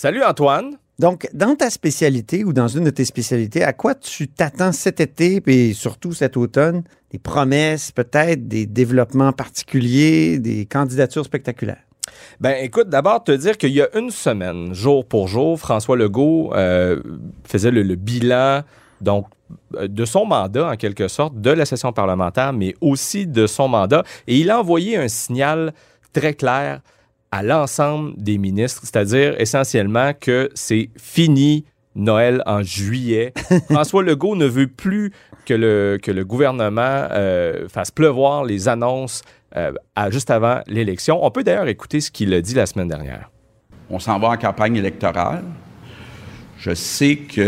Salut 0.00 0.22
Antoine. 0.22 0.78
Donc, 1.00 1.28
dans 1.34 1.56
ta 1.56 1.70
spécialité 1.70 2.44
ou 2.44 2.52
dans 2.52 2.68
une 2.68 2.84
de 2.84 2.90
tes 2.90 3.04
spécialités, 3.04 3.64
à 3.64 3.72
quoi 3.72 3.96
tu 3.96 4.28
t'attends 4.28 4.70
cet 4.70 5.00
été 5.00 5.42
et 5.44 5.72
surtout 5.72 6.12
cet 6.12 6.36
automne? 6.36 6.84
Des 7.10 7.18
promesses, 7.18 7.90
peut-être, 7.90 8.46
des 8.46 8.64
développements 8.64 9.32
particuliers, 9.32 10.38
des 10.38 10.66
candidatures 10.66 11.24
spectaculaires? 11.24 11.82
Ben 12.38 12.54
écoute, 12.62 12.88
d'abord 12.88 13.24
te 13.24 13.32
dire 13.32 13.58
qu'il 13.58 13.72
y 13.72 13.82
a 13.82 13.88
une 13.98 14.12
semaine, 14.12 14.72
jour 14.72 15.04
pour 15.04 15.26
jour, 15.26 15.58
François 15.58 15.96
Legault 15.96 16.52
euh, 16.54 17.02
faisait 17.42 17.72
le, 17.72 17.82
le 17.82 17.96
bilan 17.96 18.62
donc 19.00 19.26
euh, 19.74 19.88
de 19.88 20.04
son 20.04 20.26
mandat 20.26 20.70
en 20.70 20.76
quelque 20.76 21.08
sorte, 21.08 21.40
de 21.40 21.50
la 21.50 21.64
session 21.64 21.92
parlementaire, 21.92 22.52
mais 22.52 22.76
aussi 22.80 23.26
de 23.26 23.48
son 23.48 23.66
mandat, 23.66 24.04
et 24.28 24.38
il 24.38 24.48
a 24.52 24.60
envoyé 24.60 24.96
un 24.96 25.08
signal 25.08 25.74
très 26.12 26.34
clair 26.34 26.82
à 27.30 27.42
l'ensemble 27.42 28.14
des 28.16 28.38
ministres, 28.38 28.80
c'est-à-dire 28.84 29.34
essentiellement 29.40 30.12
que 30.18 30.48
c'est 30.54 30.90
fini 30.96 31.64
Noël 31.94 32.42
en 32.46 32.62
juillet. 32.62 33.32
François 33.70 34.02
Legault 34.02 34.36
ne 34.36 34.46
veut 34.46 34.66
plus 34.68 35.12
que 35.44 35.54
le, 35.54 35.98
que 36.02 36.10
le 36.10 36.24
gouvernement 36.24 36.80
euh, 37.10 37.68
fasse 37.68 37.90
pleuvoir 37.90 38.44
les 38.44 38.68
annonces 38.68 39.22
euh, 39.56 39.72
à- 39.96 40.10
juste 40.10 40.30
avant 40.30 40.60
l'élection. 40.66 41.24
On 41.24 41.30
peut 41.30 41.42
d'ailleurs 41.42 41.68
écouter 41.68 42.00
ce 42.00 42.10
qu'il 42.10 42.32
a 42.34 42.40
dit 42.40 42.54
la 42.54 42.66
semaine 42.66 42.88
dernière. 42.88 43.30
On 43.90 43.98
s'en 43.98 44.18
va 44.18 44.28
en 44.28 44.36
campagne 44.36 44.76
électorale. 44.76 45.42
Je 46.58 46.74
sais 46.74 47.16
qu'il 47.16 47.42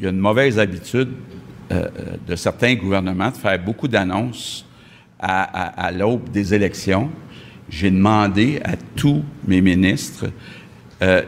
y 0.00 0.06
a 0.06 0.10
une 0.10 0.18
mauvaise 0.18 0.58
habitude 0.58 1.10
euh, 1.72 1.86
euh, 1.98 2.16
de 2.26 2.36
certains 2.36 2.74
gouvernements 2.74 3.30
de 3.30 3.36
faire 3.36 3.58
beaucoup 3.62 3.88
d'annonces 3.88 4.66
à, 5.18 5.42
à- 5.42 5.86
à 5.86 5.92
l'aube 5.92 6.28
des 6.30 6.54
élections. 6.54 7.10
J'ai 7.70 7.90
demandé 7.90 8.60
à 8.64 8.74
tous 8.96 9.22
mes 9.46 9.60
ministres, 9.60 10.26
euh, 11.02 11.22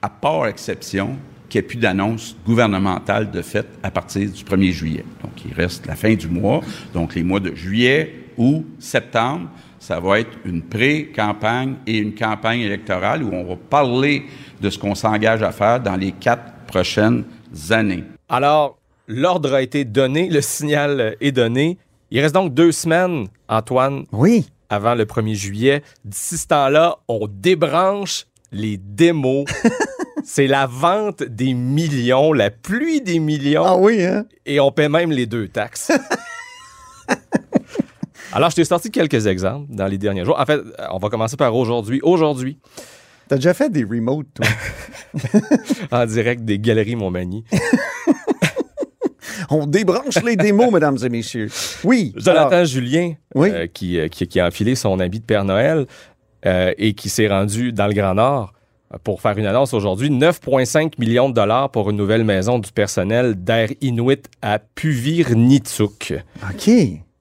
à 0.00 0.08
part 0.08 0.46
exception, 0.46 1.16
qu'il 1.48 1.60
n'y 1.60 1.64
ait 1.64 1.68
plus 1.68 1.78
d'annonces 1.78 2.36
gouvernementales 2.44 3.30
de 3.30 3.42
fait 3.42 3.66
à 3.82 3.90
partir 3.90 4.30
du 4.30 4.42
1er 4.44 4.72
juillet. 4.72 5.04
Donc, 5.22 5.32
il 5.46 5.52
reste 5.52 5.86
la 5.86 5.94
fin 5.94 6.14
du 6.14 6.28
mois, 6.28 6.62
donc 6.92 7.14
les 7.14 7.22
mois 7.22 7.40
de 7.40 7.54
juillet 7.54 8.24
ou 8.36 8.64
septembre. 8.78 9.48
Ça 9.78 10.00
va 10.00 10.20
être 10.20 10.36
une 10.44 10.62
pré-campagne 10.62 11.76
et 11.86 11.98
une 11.98 12.14
campagne 12.14 12.60
électorale 12.60 13.22
où 13.22 13.30
on 13.32 13.44
va 13.44 13.56
parler 13.56 14.24
de 14.60 14.70
ce 14.70 14.78
qu'on 14.78 14.94
s'engage 14.94 15.42
à 15.42 15.52
faire 15.52 15.80
dans 15.80 15.96
les 15.96 16.12
quatre 16.12 16.52
prochaines 16.66 17.24
années. 17.70 18.04
Alors, 18.28 18.78
l'ordre 19.06 19.54
a 19.54 19.62
été 19.62 19.84
donné, 19.84 20.28
le 20.28 20.40
signal 20.40 21.16
est 21.20 21.32
donné. 21.32 21.78
Il 22.10 22.20
reste 22.20 22.34
donc 22.34 22.54
deux 22.54 22.72
semaines, 22.72 23.28
Antoine, 23.48 24.04
Oui. 24.12 24.46
Avant 24.70 24.94
le 24.94 25.04
1er 25.04 25.34
juillet. 25.34 25.82
D'ici 26.04 26.38
ce 26.38 26.46
temps-là, 26.48 26.98
on 27.08 27.26
débranche 27.28 28.26
les 28.52 28.76
démos. 28.76 29.44
C'est 30.24 30.46
la 30.46 30.66
vente 30.66 31.22
des 31.22 31.54
millions, 31.54 32.32
la 32.32 32.50
pluie 32.50 33.00
des 33.00 33.18
millions, 33.18 33.64
Ah 33.64 33.76
oui, 33.76 34.04
hein? 34.04 34.26
et 34.44 34.60
on 34.60 34.70
paie 34.72 34.88
même 34.88 35.10
les 35.10 35.26
deux 35.26 35.48
taxes. 35.48 35.90
Alors, 38.32 38.50
je 38.50 38.56
t'ai 38.56 38.64
sorti 38.64 38.90
quelques 38.90 39.26
exemples 39.26 39.66
dans 39.74 39.86
les 39.86 39.96
derniers 39.96 40.24
jours. 40.24 40.38
En 40.38 40.44
fait, 40.44 40.58
euh, 40.58 40.72
on 40.90 40.98
va 40.98 41.08
commencer 41.08 41.36
par 41.36 41.54
aujourd'hui. 41.54 42.00
Aujourd'hui, 42.02 42.58
T'as 43.28 43.36
déjà 43.36 43.52
fait 43.52 43.68
des 43.70 43.84
remotes, 43.84 44.26
toi? 44.34 44.46
en 45.90 46.06
direct 46.06 46.44
des 46.46 46.58
Galeries 46.58 46.96
Montmagny. 46.96 47.44
On 49.50 49.66
débranche 49.66 50.22
les 50.24 50.36
démos, 50.36 50.70
mesdames 50.72 50.98
et 51.04 51.08
messieurs. 51.08 51.48
Oui. 51.84 52.12
Jonathan 52.16 52.48
alors, 52.48 52.64
Julien, 52.64 53.14
Oui. 53.34 53.50
euh, 53.50 53.66
qui, 53.66 53.98
euh, 53.98 54.08
qui, 54.08 54.26
qui 54.26 54.40
a 54.40 54.46
enfilé 54.46 54.74
son 54.74 55.00
habit 55.00 55.20
de 55.20 55.24
Père 55.24 55.44
Noël 55.44 55.86
euh, 56.46 56.72
et 56.78 56.92
qui 56.94 57.08
s'est 57.08 57.28
rendu 57.28 57.72
dans 57.72 57.86
le 57.86 57.94
Grand 57.94 58.14
Nord 58.14 58.52
pour 59.04 59.20
faire 59.20 59.36
une 59.36 59.46
annonce 59.46 59.74
aujourd'hui. 59.74 60.08
9,5 60.10 60.92
millions 60.98 61.28
de 61.28 61.34
dollars 61.34 61.70
pour 61.70 61.90
une 61.90 61.96
nouvelle 61.96 62.24
maison 62.24 62.58
du 62.58 62.72
personnel 62.72 63.34
d'Air 63.34 63.68
Inuit 63.80 64.24
à 64.40 64.58
Puvirnitsuk. 64.58 66.14
OK. 66.50 66.70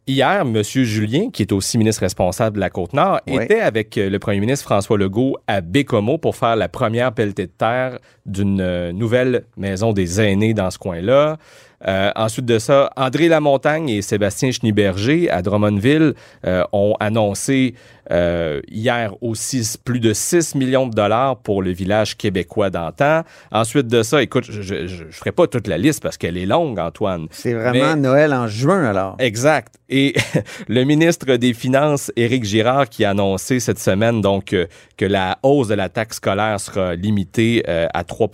Hier, 0.10 0.40
M. 0.42 0.64
Julien, 0.64 1.30
qui 1.32 1.42
est 1.42 1.52
aussi 1.52 1.78
ministre 1.78 2.02
responsable 2.04 2.56
de 2.56 2.62
la 2.62 2.70
Côte-Nord, 2.70 3.20
était 3.28 3.60
avec 3.60 3.98
le 3.98 4.18
premier 4.20 4.40
ministre 4.40 4.64
François 4.64 4.98
Legault 4.98 5.36
à 5.48 5.60
Bécomo 5.60 6.18
pour 6.18 6.38
faire 6.38 6.56
la 6.56 6.70
première 6.70 7.12
pelletée 7.12 7.48
de 7.48 7.52
terre 7.52 8.00
d'une 8.26 8.92
nouvelle 8.92 9.44
maison 9.58 9.92
des 9.92 10.22
aînés 10.22 10.54
dans 10.54 10.72
ce 10.72 10.78
coin-là. 10.78 11.38
Euh, 11.86 12.12
ensuite 12.16 12.46
de 12.46 12.58
ça, 12.58 12.90
André 12.96 13.28
Lamontagne 13.28 13.90
et 13.90 14.02
Sébastien 14.02 14.52
Schneeberger 14.52 15.30
à 15.30 15.42
Drummondville 15.42 16.14
euh, 16.46 16.64
ont 16.72 16.96
annoncé 17.00 17.76
euh, 18.10 18.62
hier 18.68 19.14
aussi 19.22 19.78
plus 19.84 20.00
de 20.00 20.14
6 20.14 20.56
millions 20.56 20.88
de 20.88 20.94
dollars 20.94 21.38
pour 21.38 21.62
le 21.62 21.72
village 21.72 22.16
québécois 22.18 22.70
d'antan. 22.70 23.24
Ensuite 23.52 23.88
de 23.88 24.02
ça, 24.02 24.24
écoute, 24.24 24.46
je 24.50 24.74
ne 25.06 25.12
ferai 25.12 25.32
pas 25.32 25.48
toute 25.48 25.68
la 25.68 25.78
liste 25.78 26.02
parce 26.02 26.18
qu'elle 26.18 26.38
est 26.38 26.46
longue, 26.46 26.80
Antoine. 26.80 27.28
C'est 27.32 27.54
vraiment 27.54 27.96
Mais- 27.96 28.02
Noël 28.02 28.34
en 28.34 28.48
juin, 28.48 28.84
alors. 28.86 29.16
Exact. 29.20 29.76
Et 29.90 30.16
le 30.68 30.84
ministre 30.84 31.36
des 31.36 31.54
Finances, 31.54 32.12
Éric 32.16 32.44
Girard, 32.44 32.90
qui 32.90 33.06
a 33.06 33.12
annoncé 33.12 33.60
cette 33.60 33.80
semaine 33.80 34.22
donc 34.22 34.54
euh, 34.54 34.68
que 34.98 35.06
la 35.06 35.38
hausse 35.44 35.68
de 35.68 35.76
la 35.76 35.90
taxe 35.90 36.18
scolaire 36.18 36.60
sera 36.60 36.96
limitée 36.96 37.64
euh, 37.68 37.88
à 37.94 38.04
3 38.04 38.30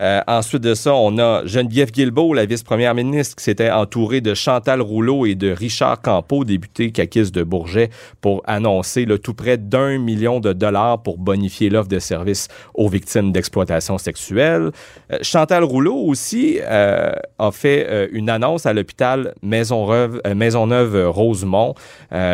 Euh, 0.00 0.20
Ensuite 0.26 0.62
de 0.62 0.74
ça, 0.74 0.94
on 0.94 1.18
a 1.18 1.44
Geneviève 1.44 1.90
Guilbeault, 1.90 2.34
la 2.34 2.46
vice-première 2.46 2.94
ministre, 2.94 3.36
qui 3.36 3.44
s'était 3.44 3.70
entourée 3.70 4.20
de 4.20 4.34
Chantal 4.34 4.80
Rouleau 4.80 5.26
et 5.26 5.34
de 5.34 5.50
Richard 5.50 6.00
Campeau, 6.00 6.44
député 6.44 6.90
caquiste 6.90 7.34
de 7.34 7.42
Bourget, 7.42 7.90
pour 8.20 8.42
annoncer 8.46 9.04
là, 9.04 9.18
tout 9.18 9.34
près 9.34 9.58
d'un 9.58 9.98
million 9.98 10.40
de 10.40 10.52
dollars 10.52 11.02
pour 11.02 11.18
bonifier 11.18 11.70
l'offre 11.70 11.88
de 11.88 11.98
services 11.98 12.48
aux 12.74 12.88
victimes 12.88 13.32
d'exploitation 13.32 13.98
sexuelle. 13.98 14.70
Euh, 15.12 15.18
Chantal 15.22 15.64
Rouleau 15.64 15.96
aussi 15.96 16.58
euh, 16.60 17.12
a 17.38 17.50
fait 17.50 17.86
euh, 17.88 18.08
une 18.12 18.30
annonce 18.30 18.66
à 18.66 18.72
l'hôpital 18.72 19.34
euh, 19.44 20.34
Maisonneuve-Rosemont. 20.34 21.74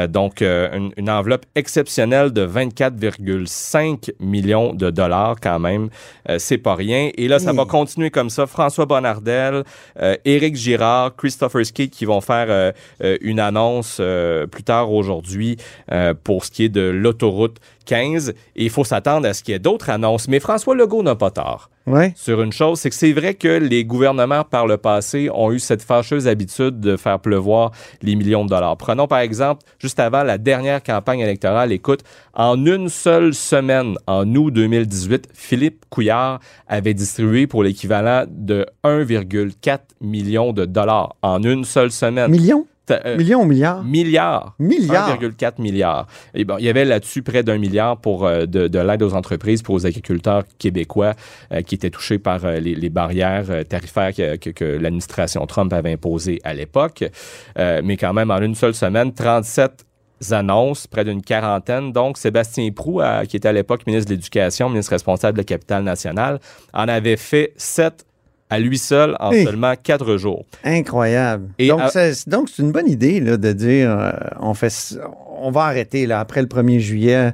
Donc, 0.09 0.43
une, 0.43 1.11
enveloppe 1.11 1.47
exceptionnelle 1.55 2.33
de 2.33 2.47
24,5 2.47 4.13
millions 4.21 4.75
de 4.75 4.91
dollars 4.91 5.37
quand 5.41 5.59
même. 5.59 5.89
C'est 6.39 6.59
pas 6.59 6.75
rien. 6.75 7.11
Et 7.17 7.29
là, 7.29 7.39
ça 7.39 7.53
va 7.59 7.65
continuer 7.65 8.11
comme 8.11 8.31
ça. 8.31 8.47
François 8.47 8.87
Bonnardel, 8.87 9.65
euh, 10.01 10.17
Éric 10.25 10.55
Girard, 10.55 11.17
Christopher 11.17 11.67
Skate 11.67 11.91
qui 11.91 12.05
vont 12.05 12.21
faire 12.21 12.47
euh, 12.49 12.73
euh, 13.03 13.19
une 13.21 13.41
annonce 13.41 14.01
plus 14.51 14.63
tard 14.63 14.93
aujourd'hui 14.93 15.57
pour 16.25 16.45
ce 16.45 16.51
qui 16.51 16.65
est 16.65 16.69
de 16.69 16.83
l'autoroute 16.83 17.59
15. 17.89 18.29
Et 18.55 18.65
il 18.65 18.71
faut 18.71 18.85
s'attendre 18.85 19.27
à 19.27 19.33
ce 19.35 19.43
qu'il 19.43 19.53
y 19.53 19.57
ait 19.57 19.59
d'autres 19.59 19.89
annonces. 19.91 20.29
Mais 20.29 20.39
François 20.41 20.75
Legault 20.77 21.03
n'a 21.03 21.15
pas 21.17 21.31
tort 21.31 21.71
Oui. 21.87 22.13
sur 22.15 22.43
une 22.43 22.53
chose, 22.53 22.79
c'est 22.79 22.91
que 22.91 22.95
c'est 22.95 23.13
vrai 23.13 23.33
que 23.35 23.49
les 23.49 23.85
gouvernements 23.85 24.45
par 24.45 24.67
le 24.67 24.77
passé 24.77 25.31
ont 25.33 25.51
eu 25.51 25.59
cette 25.59 25.83
fâcheuse 25.83 26.29
habitude 26.29 26.79
de 26.81 26.97
faire 26.99 27.19
pleuvoir 27.19 27.73
les 28.03 28.15
millions 28.15 28.45
de 28.45 28.51
dollars. 28.51 28.77
Prenons 28.77 29.07
par 29.07 29.21
exemple, 29.21 29.63
juste 29.79 29.99
avant 29.99 30.23
la 30.23 30.37
dernière 30.39 30.83
campagne 30.83 31.21
électorale, 31.21 31.73
écoute, 31.73 32.01
en 32.35 32.65
une 32.67 32.89
seule 32.91 33.33
semaine, 33.35 33.97
en 34.07 34.27
août 34.35 34.51
2018, 34.53 35.29
Philippe 35.33 35.85
Couillard 35.89 36.41
avait 36.69 36.95
distribué 36.95 37.47
pour 37.47 37.63
l'équivalent 37.63 38.25
de 38.29 38.67
1,4 38.85 39.79
million 40.03 40.53
de 40.53 40.67
dollars 40.67 41.17
en 41.23 41.43
une 41.43 41.65
seule 41.65 41.91
semaine. 41.91 42.31
Millions? 42.31 42.67
Euh, 42.91 43.17
Millions 43.17 43.43
ou 43.43 43.45
milliards? 43.45 43.83
Milliards. 43.85 44.55
Milliards. 44.59 45.19
1,4 45.21 45.61
milliard. 45.61 46.07
Et 46.35 46.45
bon, 46.45 46.57
il 46.59 46.65
y 46.65 46.69
avait 46.69 46.85
là-dessus 46.85 47.23
près 47.23 47.43
d'un 47.43 47.59
milliard 47.59 47.97
pour 47.99 48.27
euh, 48.27 48.47
de, 48.47 48.69
de 48.69 48.79
l'aide 48.79 49.03
aux 49.03 49.15
entreprises, 49.15 49.63
pour 49.63 49.75
aux 49.75 49.87
agriculteurs 49.87 50.45
québécois 50.59 51.15
euh, 51.53 51.63
qui 51.63 51.75
étaient 51.75 51.91
touchés 51.91 52.19
par 52.19 52.47
les, 52.51 52.75
les 52.75 52.89
barrières 52.91 53.47
tarifaires 53.69 54.15
que, 54.15 54.37
que- 54.37 54.51
que 54.51 54.65
l'administration 54.65 55.45
Trump 55.47 55.73
avait 55.73 55.93
imposées 55.93 56.41
à 56.45 56.55
l'époque. 56.55 57.05
Mais 57.57 57.97
quand 57.97 58.13
même, 58.13 58.31
en 58.31 58.41
une 58.41 58.55
seule 58.55 58.75
semaine, 58.75 59.13
37 59.13 59.85
annonces, 60.33 60.87
près 60.87 61.05
d'une 61.05 61.23
quarantaine. 61.23 61.93
Donc, 61.93 62.19
Sébastien 62.19 62.69
Prou, 62.73 63.01
qui 63.29 63.37
était 63.37 63.49
à 63.49 63.53
l'époque 63.53 63.87
ministre 63.87 64.09
de 64.11 64.15
l'Éducation, 64.15 64.69
ministre 64.69 64.91
responsable 64.93 65.35
de 65.37 65.41
la 65.43 65.45
capitale 65.45 65.85
nationale, 65.85 66.41
en 66.73 66.89
avait 66.89 67.17
fait 67.17 67.53
sept 67.57 68.05
à 68.51 68.59
lui 68.59 68.79
seul 68.79 69.17
en 69.21 69.31
Hey. 69.33 69.45
seulement 69.45 69.75
quatre 69.83 70.17
jours. 70.17 70.45
Incroyable. 70.65 71.49
Et 71.59 71.69
donc, 71.69 71.81
à- 71.81 71.89
c'est, 71.91 72.29
donc, 72.29 72.49
c'est 72.49 72.63
une 72.63 72.73
bonne 72.73 72.89
idée 72.89 73.21
là, 73.21 73.37
de 73.37 73.53
dire 73.53 73.91
euh, 73.91 74.11
on, 74.41 74.55
fait, 74.55 74.99
on 75.41 75.51
va 75.51 75.63
arrêter 75.65 76.07
là, 76.07 76.21
après 76.21 76.41
le 76.41 76.49
1er 76.49 76.79
juillet. 76.81 77.33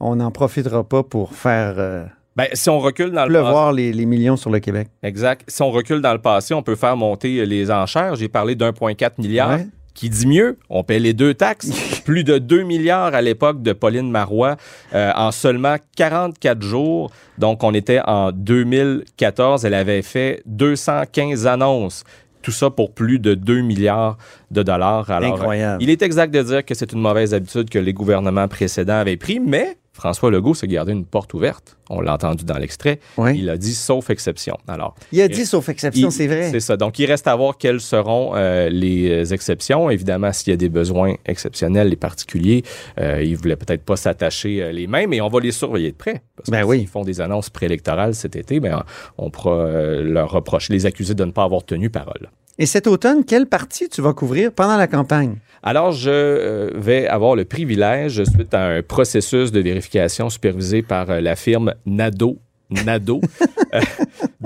On 0.00 0.16
n'en 0.16 0.30
profitera 0.30 0.84
pas 0.84 1.02
pour 1.02 1.32
faire 1.34 1.74
euh, 1.78 2.04
Ben, 2.36 2.46
si 2.52 2.70
on 2.70 2.78
recule 2.78 3.10
dans 3.10 3.24
le 3.24 3.28
pleuvoir 3.30 3.72
les, 3.72 3.92
les 3.92 4.06
millions 4.06 4.36
sur 4.36 4.50
le 4.50 4.60
Québec. 4.60 4.88
Exact. 5.02 5.42
Si 5.48 5.60
on 5.62 5.70
recule 5.70 6.00
dans 6.00 6.12
le 6.12 6.20
passé, 6.20 6.54
on 6.54 6.62
peut 6.62 6.76
faire 6.76 6.96
monter 6.96 7.44
les 7.46 7.70
enchères. 7.70 8.14
J'ai 8.14 8.28
parlé 8.28 8.54
d'1,4 8.54 9.12
milliard. 9.18 9.50
Ouais. 9.58 9.66
Qui 9.94 10.08
dit 10.10 10.28
mieux? 10.28 10.56
On 10.70 10.84
paie 10.84 11.00
les 11.00 11.12
deux 11.14 11.34
taxes. 11.34 11.70
Plus 12.08 12.24
de 12.24 12.38
2 12.38 12.62
milliards 12.62 13.14
à 13.14 13.20
l'époque 13.20 13.60
de 13.60 13.74
Pauline 13.74 14.10
Marois 14.10 14.56
euh, 14.94 15.12
en 15.14 15.30
seulement 15.30 15.76
44 15.94 16.62
jours. 16.62 17.10
Donc, 17.36 17.62
on 17.62 17.74
était 17.74 18.00
en 18.02 18.32
2014. 18.32 19.66
Elle 19.66 19.74
avait 19.74 20.00
fait 20.00 20.40
215 20.46 21.46
annonces. 21.46 22.04
Tout 22.40 22.50
ça 22.50 22.70
pour 22.70 22.94
plus 22.94 23.18
de 23.18 23.34
2 23.34 23.60
milliards 23.60 24.16
de 24.50 24.62
dollars. 24.62 25.10
Alors, 25.10 25.34
Incroyable. 25.34 25.82
Il 25.82 25.90
est 25.90 26.00
exact 26.00 26.32
de 26.32 26.40
dire 26.40 26.64
que 26.64 26.72
c'est 26.72 26.94
une 26.94 27.00
mauvaise 27.02 27.34
habitude 27.34 27.68
que 27.68 27.78
les 27.78 27.92
gouvernements 27.92 28.48
précédents 28.48 29.00
avaient 29.00 29.18
pris, 29.18 29.38
mais 29.38 29.76
François 29.98 30.30
Legault 30.30 30.54
s'est 30.54 30.68
gardé 30.68 30.92
une 30.92 31.04
porte 31.04 31.34
ouverte. 31.34 31.76
On 31.90 32.00
l'a 32.00 32.14
entendu 32.14 32.44
dans 32.44 32.56
l'extrait. 32.56 33.00
Oui. 33.16 33.36
Il 33.36 33.50
a 33.50 33.56
dit 33.56 33.74
sauf 33.74 34.10
exception. 34.10 34.56
Alors, 34.68 34.94
Il 35.10 35.20
a 35.20 35.26
dit 35.26 35.44
sauf 35.44 35.68
exception, 35.68 36.10
c'est 36.10 36.28
vrai. 36.28 36.50
C'est 36.52 36.60
ça. 36.60 36.76
Donc, 36.76 37.00
il 37.00 37.06
reste 37.06 37.26
à 37.26 37.34
voir 37.34 37.58
quelles 37.58 37.80
seront 37.80 38.36
euh, 38.36 38.68
les 38.68 39.34
exceptions. 39.34 39.90
Évidemment, 39.90 40.32
s'il 40.32 40.52
y 40.52 40.54
a 40.54 40.56
des 40.56 40.68
besoins 40.68 41.14
exceptionnels, 41.26 41.88
les 41.88 41.96
particuliers, 41.96 42.62
euh, 43.00 43.20
ils 43.24 43.32
ne 43.32 43.36
voulaient 43.36 43.56
peut-être 43.56 43.82
pas 43.84 43.96
s'attacher 43.96 44.62
euh, 44.62 44.70
les 44.70 44.86
mains, 44.86 45.08
mais 45.08 45.20
on 45.20 45.28
va 45.28 45.40
les 45.40 45.50
surveiller 45.50 45.90
de 45.90 45.96
près. 45.96 46.22
Parce 46.36 46.48
Ben 46.48 46.60
que 46.60 46.66
oui. 46.66 46.78
s'ils 46.78 46.86
font 46.88 47.02
des 47.02 47.20
annonces 47.20 47.50
préélectorales 47.50 48.14
cet 48.14 48.36
été, 48.36 48.60
ben, 48.60 48.84
on 49.16 49.30
pourra 49.30 49.66
leur 50.00 50.30
reprocher, 50.30 50.72
les 50.72 50.86
accuser 50.86 51.14
de 51.14 51.24
ne 51.24 51.32
pas 51.32 51.42
avoir 51.42 51.64
tenu 51.64 51.90
parole. 51.90 52.30
Et 52.60 52.66
cet 52.66 52.88
automne, 52.88 53.24
quelle 53.24 53.46
partie 53.46 53.88
tu 53.88 54.02
vas 54.02 54.12
couvrir 54.12 54.50
pendant 54.52 54.76
la 54.76 54.88
campagne? 54.88 55.36
Alors, 55.62 55.92
je 55.92 56.10
euh, 56.10 56.70
vais 56.74 57.06
avoir 57.06 57.36
le 57.36 57.44
privilège, 57.44 58.24
suite 58.24 58.52
à 58.52 58.66
un 58.66 58.82
processus 58.82 59.52
de 59.52 59.60
vérification 59.60 60.28
supervisé 60.28 60.82
par 60.82 61.08
euh, 61.08 61.20
la 61.20 61.36
firme 61.36 61.74
NADO, 61.86 62.38
NADO, 62.70 63.20
euh, 63.74 63.80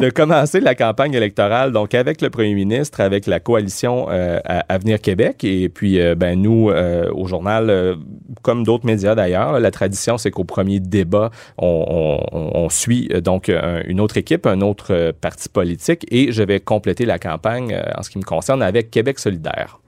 de 0.03 0.11
commencer 0.11 0.59
la 0.59 0.75
campagne 0.75 1.15
électorale, 1.15 1.71
donc 1.71 1.95
avec 1.95 2.21
le 2.23 2.29
premier 2.29 2.55
ministre, 2.55 3.01
avec 3.01 3.27
la 3.27 3.39
coalition 3.39 4.09
euh, 4.11 4.41
Avenir 4.69 5.01
Québec. 5.01 5.45
Et 5.45 5.69
puis, 5.69 6.01
euh, 6.01 6.17
ben, 6.17 6.43
nous, 6.43 6.71
euh, 6.71 7.09
au 7.15 7.29
journal, 7.29 7.71
euh, 7.71 7.95
comme 8.43 8.65
d'autres 8.65 8.85
médias 8.85 9.15
d'ailleurs, 9.15 9.61
la 9.61 9.71
tradition, 9.71 10.19
c'est 10.19 10.33
qu'au 10.33 10.43
premier 10.43 10.81
débat, 10.81 11.31
on, 11.57 12.19
on- 12.33 12.51
on 12.65 12.69
suit 12.69 13.09
euh, 13.15 13.21
donc 13.21 13.49
un- 13.49 13.83
une 13.87 14.01
autre 14.01 14.17
équipe, 14.17 14.45
un 14.47 14.61
autre 14.61 14.89
euh, 14.93 15.13
parti 15.19 15.49
politique, 15.49 16.05
et 16.11 16.33
je 16.33 16.43
vais 16.43 16.59
compléter 16.59 17.05
la 17.05 17.21
campagne 17.21 17.73
euh, 17.73 17.83
en 17.97 18.03
ce 18.03 18.11
qui 18.11 18.19
me 18.19 18.25
concerne 18.25 18.61
avec 18.61 18.91
Québec 18.91 19.21
solidaire. 19.21 19.79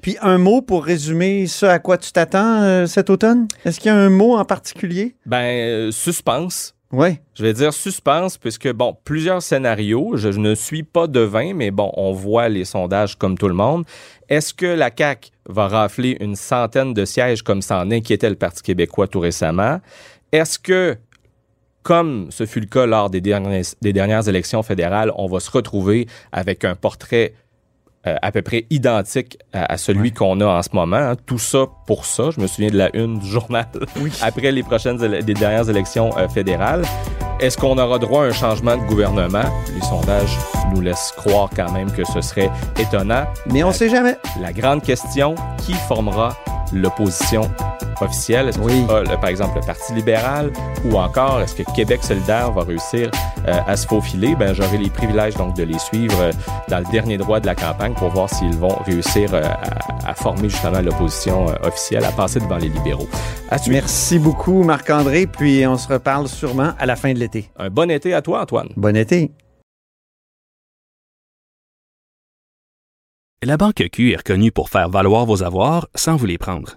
Puis 0.00 0.16
un 0.22 0.38
mot 0.38 0.62
pour 0.62 0.84
résumer 0.84 1.46
ce 1.46 1.66
à 1.66 1.78
quoi 1.78 1.98
tu 1.98 2.10
t'attends 2.10 2.62
euh, 2.62 2.86
cet 2.86 3.10
automne? 3.10 3.48
Est-ce 3.66 3.80
qu'il 3.80 3.90
y 3.90 3.94
a 3.94 3.96
un 3.98 4.10
mot 4.10 4.34
en 4.36 4.44
particulier? 4.46 5.14
Ben, 5.26 5.36
euh, 5.44 5.90
suspense. 5.90 6.74
Oui. 6.92 7.18
Je 7.34 7.42
vais 7.42 7.54
dire 7.54 7.72
suspense, 7.72 8.36
puisque, 8.36 8.70
bon, 8.70 8.94
plusieurs 9.04 9.42
scénarios. 9.42 10.16
Je, 10.16 10.28
ne 10.28 10.54
suis 10.54 10.82
pas 10.82 11.06
devin, 11.06 11.54
mais 11.54 11.70
bon, 11.70 11.90
on 11.96 12.12
voit 12.12 12.50
les 12.50 12.66
sondages 12.66 13.16
comme 13.16 13.38
tout 13.38 13.48
le 13.48 13.54
monde. 13.54 13.84
Est-ce 14.28 14.52
que 14.52 14.66
la 14.66 14.90
CAQ 14.96 15.30
va 15.48 15.68
rafler 15.68 16.18
une 16.20 16.36
centaine 16.36 16.92
de 16.92 17.06
sièges 17.06 17.42
comme 17.42 17.62
ça 17.62 17.78
en 17.78 17.90
inquiétait 17.90 18.28
le 18.28 18.36
Parti 18.36 18.62
québécois 18.62 19.08
tout 19.08 19.20
récemment? 19.20 19.80
Est-ce 20.32 20.58
que, 20.58 20.98
comme 21.82 22.30
ce 22.30 22.44
fut 22.44 22.60
le 22.60 22.66
cas 22.66 22.84
lors 22.84 23.08
des 23.08 23.22
dernières 23.22 24.28
élections 24.28 24.62
fédérales, 24.62 25.12
on 25.16 25.26
va 25.26 25.40
se 25.40 25.50
retrouver 25.50 26.06
avec 26.30 26.64
un 26.64 26.74
portrait 26.74 27.32
euh, 28.06 28.16
à 28.22 28.32
peu 28.32 28.42
près 28.42 28.66
identique 28.70 29.38
à, 29.52 29.72
à 29.72 29.76
celui 29.76 30.12
qu'on 30.12 30.40
a 30.40 30.46
en 30.46 30.62
ce 30.62 30.70
moment. 30.72 30.96
hein. 30.96 31.14
Tout 31.26 31.38
ça 31.38 31.66
pour 31.86 32.04
ça. 32.04 32.30
Je 32.30 32.40
me 32.40 32.46
souviens 32.46 32.70
de 32.70 32.76
la 32.78 32.94
une 32.96 33.18
du 33.18 33.26
journal 33.28 33.66
après 34.22 34.50
les 34.52 34.62
prochaines 34.62 34.96
des 34.98 35.34
dernières 35.34 35.68
élections 35.68 36.10
euh, 36.18 36.28
fédérales. 36.28 36.82
Est-ce 37.40 37.56
qu'on 37.58 37.76
aura 37.78 37.98
droit 37.98 38.24
à 38.24 38.28
un 38.28 38.32
changement 38.32 38.76
de 38.76 38.82
gouvernement? 38.82 39.42
Les 39.74 39.80
sondages 39.82 40.36
nous 40.74 40.80
laissent 40.80 41.12
croire 41.16 41.50
quand 41.54 41.72
même 41.72 41.90
que 41.90 42.04
ce 42.04 42.20
serait 42.20 42.50
étonnant. 42.78 43.24
Mais 43.50 43.64
on 43.64 43.68
ne 43.68 43.72
sait 43.72 43.88
jamais. 43.88 44.16
La 44.40 44.52
grande 44.52 44.82
question, 44.82 45.34
qui 45.58 45.74
formera 45.74 46.36
l'opposition 46.72 47.50
officielle? 48.02 48.48
Est-ce 48.48 48.58
que 48.58 48.64
Oui. 48.64 48.80
ce 48.82 48.86
sera, 48.86 49.00
le- 49.02 49.20
par 49.20 49.26
exemple, 49.30 49.58
le 49.60 49.66
Parti 49.66 49.92
libéral? 49.94 50.52
Ou 50.84 50.96
encore 50.96 51.40
est-ce 51.40 51.54
que 51.54 51.62
Québec 51.74 52.02
solidaire 52.02 52.52
va 52.52 52.62
réussir 52.62 53.10
euh, 53.48 53.52
à 53.66 53.76
se 53.76 53.86
faufiler? 53.86 54.34
Ben, 54.36 54.54
j'aurai 54.54 54.78
les 54.78 54.90
privilèges 54.90 55.34
donc 55.36 55.54
de 55.56 55.62
les 55.62 55.78
suivre 55.78 56.20
euh, 56.20 56.32
dans 56.68 56.78
le 56.78 56.90
dernier 56.90 57.16
droit 57.18 57.40
de 57.40 57.46
la 57.46 57.54
campagne 57.54 57.94
pour 57.94 58.08
voir 58.10 58.28
s'ils 58.28 58.56
vont 58.56 58.76
réussir 58.84 59.32
euh, 59.34 59.42
à, 59.44 60.10
à 60.10 60.14
former 60.14 60.48
justement 60.48 60.80
l'opposition 60.80 61.48
euh, 61.48 61.54
officielle, 61.68 62.04
à 62.04 62.12
passer 62.12 62.40
devant 62.40 62.58
les 62.58 62.68
libéraux. 62.68 63.08
À. 63.50 63.56
Merci 63.68 64.18
beaucoup, 64.18 64.62
Marc-André. 64.64 65.26
Puis 65.26 65.66
on 65.66 65.76
se 65.76 65.88
reparle 65.88 66.26
sûrement 66.28 66.72
à 66.78 66.86
la 66.86 66.96
fin 66.96 67.12
de 67.12 67.18
l'été. 67.18 67.50
Un 67.58 67.70
bon 67.70 67.90
été 67.90 68.14
à 68.14 68.22
toi, 68.22 68.42
Antoine. 68.42 68.68
Bon 68.76 68.96
été. 68.96 69.30
La 73.44 73.56
Banque 73.56 73.82
Q 73.92 74.12
est 74.12 74.16
reconnue 74.16 74.52
pour 74.52 74.70
faire 74.70 74.88
valoir 74.88 75.26
vos 75.26 75.42
avoirs 75.42 75.88
sans 75.96 76.14
vous 76.14 76.26
les 76.26 76.38
prendre. 76.38 76.76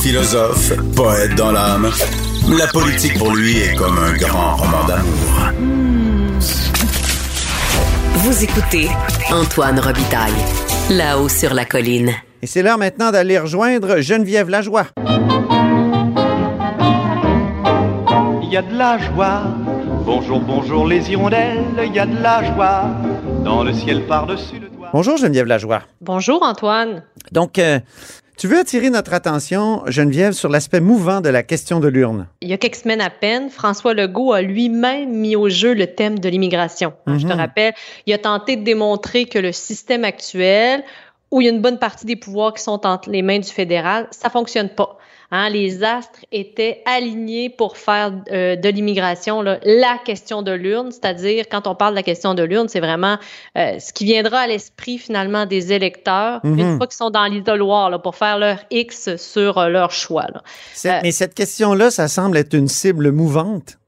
Philosophe, 0.00 0.72
poète 0.96 1.34
dans 1.34 1.52
l'âme, 1.52 1.90
la 2.48 2.66
politique 2.68 3.18
pour 3.18 3.34
lui 3.34 3.58
est 3.58 3.74
comme 3.74 3.98
un 3.98 4.16
grand 4.16 4.56
roman 4.56 4.84
d'amour. 4.86 5.50
Vous 8.14 8.44
écoutez 8.44 8.88
Antoine 9.30 9.78
Robitaille, 9.78 10.32
là-haut 10.90 11.28
sur 11.28 11.52
la 11.52 11.66
colline. 11.66 12.12
Et 12.42 12.46
c'est 12.46 12.62
l'heure 12.62 12.78
maintenant 12.78 13.10
d'aller 13.10 13.38
rejoindre 13.38 14.00
Geneviève 14.00 14.48
Lajoie. 14.48 14.86
Il 18.42 18.48
y 18.50 18.56
a 18.56 18.62
de 18.62 18.76
la 18.76 18.98
joie. 18.98 19.42
Bonjour, 20.06 20.40
bonjour 20.40 20.86
les 20.86 21.10
hirondelles, 21.10 21.64
il 21.84 21.94
y 21.94 21.98
a 21.98 22.06
de 22.06 22.22
la 22.22 22.42
joie. 22.54 22.84
Dans 23.44 23.62
le 23.62 23.74
ciel 23.74 24.06
par-dessus 24.06 24.58
le 24.60 24.68
toit. 24.68 24.88
Bonjour 24.92 25.18
Geneviève 25.18 25.46
Lajoie. 25.46 25.82
Bonjour 26.00 26.42
Antoine. 26.42 27.02
Donc, 27.32 27.58
euh, 27.58 27.78
tu 28.40 28.46
veux 28.48 28.58
attirer 28.58 28.88
notre 28.88 29.12
attention, 29.12 29.82
Geneviève, 29.86 30.32
sur 30.32 30.48
l'aspect 30.48 30.80
mouvant 30.80 31.20
de 31.20 31.28
la 31.28 31.42
question 31.42 31.78
de 31.78 31.88
l'urne? 31.88 32.26
Il 32.40 32.48
y 32.48 32.54
a 32.54 32.56
quelques 32.56 32.76
semaines 32.76 33.02
à 33.02 33.10
peine, 33.10 33.50
François 33.50 33.92
Legault 33.92 34.32
a 34.32 34.40
lui-même 34.40 35.10
mis 35.12 35.36
au 35.36 35.50
jeu 35.50 35.74
le 35.74 35.86
thème 35.88 36.18
de 36.18 36.26
l'immigration. 36.26 36.94
Hein, 37.04 37.18
Je 37.18 37.26
te 37.26 37.32
Mhm. 37.34 37.38
rappelle, 37.38 37.74
il 38.06 38.14
a 38.14 38.18
tenté 38.18 38.56
de 38.56 38.64
démontrer 38.64 39.26
que 39.26 39.38
le 39.38 39.52
système 39.52 40.04
actuel, 40.04 40.82
où 41.30 41.42
il 41.42 41.44
y 41.44 41.48
a 41.48 41.52
une 41.52 41.60
bonne 41.60 41.78
partie 41.78 42.06
des 42.06 42.16
pouvoirs 42.16 42.54
qui 42.54 42.62
sont 42.62 42.86
entre 42.86 43.10
les 43.10 43.20
mains 43.20 43.40
du 43.40 43.48
fédéral, 43.50 44.08
ça 44.10 44.30
fonctionne 44.30 44.70
pas. 44.70 44.96
Hein, 45.32 45.48
les 45.48 45.84
astres 45.84 46.20
étaient 46.32 46.82
alignés 46.86 47.50
pour 47.50 47.76
faire 47.76 48.12
euh, 48.32 48.56
de 48.56 48.68
l'immigration 48.68 49.42
là, 49.42 49.58
la 49.64 49.96
question 50.04 50.42
de 50.42 50.50
l'urne, 50.52 50.90
c'est-à-dire 50.90 51.44
quand 51.50 51.66
on 51.66 51.74
parle 51.74 51.92
de 51.92 51.96
la 51.96 52.02
question 52.02 52.34
de 52.34 52.42
l'urne, 52.42 52.68
c'est 52.68 52.80
vraiment 52.80 53.16
euh, 53.56 53.78
ce 53.78 53.92
qui 53.92 54.04
viendra 54.04 54.40
à 54.40 54.46
l'esprit 54.46 54.98
finalement 54.98 55.46
des 55.46 55.72
électeurs 55.72 56.40
Mhm. 56.44 56.58
une 56.58 56.76
fois 56.78 56.86
qu'ils 56.86 56.96
sont 56.96 57.10
dans 57.10 57.26
l'isoloir 57.26 57.90
là, 57.90 57.98
pour 57.98 58.16
faire 58.16 58.38
leur 58.38 58.58
X 58.70 59.16
sur 59.16 59.58
euh, 59.58 59.68
leur 59.68 59.90
choix. 59.90 60.26
là. 60.32 60.42
Euh, 60.86 61.00
Mais 61.02 61.12
cette 61.12 61.34
question-là, 61.34 61.90
ça 61.90 62.08
semble 62.08 62.36
être 62.36 62.54
une 62.54 62.68
cible 62.68 63.10
mouvante. 63.12 63.78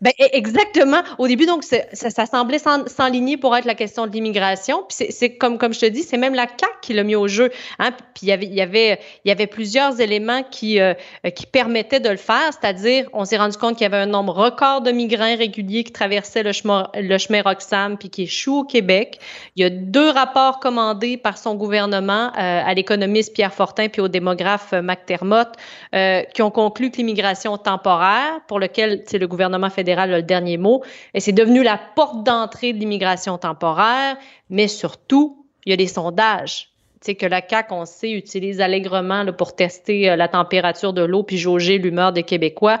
Ben, 0.00 0.10
e- 0.20 0.28
exactement. 0.32 1.02
Au 1.18 1.28
début, 1.28 1.46
donc, 1.46 1.62
ça, 1.62 2.26
semblait 2.26 2.58
s'en- 2.58 2.86
s'enligner 2.88 3.36
pour 3.36 3.56
être 3.56 3.64
la 3.64 3.76
question 3.76 4.08
de 4.08 4.12
l'immigration. 4.12 4.84
Puis 4.88 5.06
c'est- 5.10 5.36
comme, 5.36 5.56
je 5.72 5.78
te 5.78 5.86
dis, 5.86 6.02
c'est 6.02 6.16
même 6.16 6.34
la 6.34 6.46
CAQ 6.48 6.72
qui 6.82 6.92
l'a 6.94 7.04
mis 7.04 7.14
au 7.14 7.28
jeu. 7.28 7.50
Hein? 7.78 7.90
Puis 8.14 8.26
il 8.26 8.28
y 8.28 8.60
avait, 8.60 9.46
plusieurs 9.46 10.00
éléments 10.00 10.42
qui, 10.42 10.80
euh, 10.80 10.94
qui 11.36 11.46
permettaient 11.46 12.00
de 12.00 12.08
le 12.08 12.16
faire, 12.16 12.50
c'est-à-dire, 12.50 13.08
on 13.12 13.24
s'est 13.24 13.36
rendu 13.36 13.56
compte 13.56 13.76
qu'il 13.76 13.84
y 13.84 13.86
avait 13.86 13.98
un 14.02 14.06
nombre 14.06 14.32
record 14.34 14.80
de 14.80 14.90
migrants 14.90 15.26
irréguliers 15.26 15.84
qui 15.84 15.92
traversaient 15.92 16.42
le 16.42 16.52
chemin, 16.52 16.88
le 16.94 17.16
chemin 17.18 17.42
Roxham 17.42 17.96
puis 17.96 18.10
qui 18.10 18.22
échouent 18.22 18.60
au 18.60 18.64
Québec. 18.64 19.20
Il 19.54 19.62
y 19.62 19.64
a 19.64 19.70
deux 19.70 20.10
rapports 20.10 20.58
commandés 20.58 21.16
par 21.16 21.38
son 21.38 21.54
gouvernement 21.54 22.32
euh, 22.36 22.62
à 22.66 22.74
l'économiste 22.74 23.32
Pierre 23.32 23.54
Fortin 23.54 23.88
puis 23.88 24.00
au 24.00 24.08
démographe 24.08 24.72
euh, 24.72 24.82
McDermott 24.82 25.48
euh, 25.94 26.22
qui 26.34 26.42
ont 26.42 26.50
conclu 26.50 26.90
que 26.90 26.96
l'immigration 26.96 27.56
temporaire, 27.58 28.40
pour 28.48 28.58
lequel 28.58 29.04
le 29.12 29.26
gouvernement 29.28 29.51
fédéral 29.70 30.12
a 30.12 30.18
le 30.18 30.22
dernier 30.22 30.56
mot, 30.56 30.82
et 31.14 31.20
c'est 31.20 31.32
devenu 31.32 31.62
la 31.62 31.78
porte 31.94 32.24
d'entrée 32.24 32.72
de 32.72 32.78
l'immigration 32.78 33.38
temporaire, 33.38 34.16
mais 34.50 34.68
surtout, 34.68 35.46
il 35.64 35.70
y 35.70 35.72
a 35.72 35.76
des 35.76 35.86
sondages. 35.86 36.70
Sais, 37.00 37.16
que 37.16 37.26
la 37.26 37.42
CAQ, 37.46 37.72
on 37.72 37.84
sait, 37.84 38.12
utilise 38.12 38.60
allègrement 38.60 39.26
pour 39.32 39.56
tester 39.56 40.08
euh, 40.08 40.16
la 40.16 40.28
température 40.28 40.92
de 40.92 41.02
l'eau 41.02 41.24
puis 41.24 41.36
jauger 41.36 41.78
l'humeur 41.78 42.12
des 42.12 42.22
Québécois, 42.22 42.80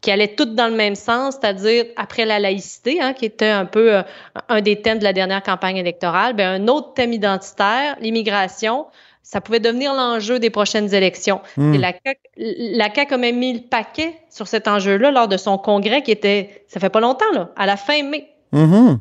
qui 0.00 0.10
allaient 0.10 0.34
toutes 0.34 0.54
dans 0.54 0.68
le 0.68 0.76
même 0.76 0.94
sens, 0.94 1.34
c'est-à-dire 1.34 1.84
après 1.96 2.24
la 2.24 2.38
laïcité, 2.38 3.00
hein, 3.00 3.12
qui 3.12 3.24
était 3.24 3.48
un 3.48 3.66
peu 3.66 3.96
euh, 3.96 4.02
un 4.48 4.60
des 4.60 4.80
thèmes 4.80 4.98
de 4.98 5.04
la 5.04 5.12
dernière 5.12 5.42
campagne 5.42 5.76
électorale, 5.76 6.34
ben, 6.34 6.62
un 6.62 6.68
autre 6.68 6.94
thème 6.94 7.12
identitaire, 7.12 7.96
l'immigration, 8.00 8.86
ça 9.30 9.42
pouvait 9.42 9.60
devenir 9.60 9.92
l'enjeu 9.92 10.38
des 10.38 10.48
prochaines 10.48 10.94
élections. 10.94 11.42
Hmm. 11.58 11.74
Et 11.74 11.78
la 11.78 11.92
CAQ, 11.92 12.20
la 12.38 12.94
CAQ 12.94 13.12
a 13.12 13.16
même 13.18 13.36
mis 13.36 13.52
le 13.52 13.60
paquet 13.60 14.14
sur 14.30 14.48
cet 14.48 14.66
enjeu-là 14.66 15.10
lors 15.10 15.28
de 15.28 15.36
son 15.36 15.58
congrès 15.58 16.02
qui 16.02 16.10
était, 16.10 16.64
ça 16.66 16.80
fait 16.80 16.88
pas 16.88 17.00
longtemps, 17.00 17.30
là, 17.34 17.50
à 17.54 17.66
la 17.66 17.76
fin 17.76 18.02
mai. 18.02 18.26
Mhm. 18.52 18.98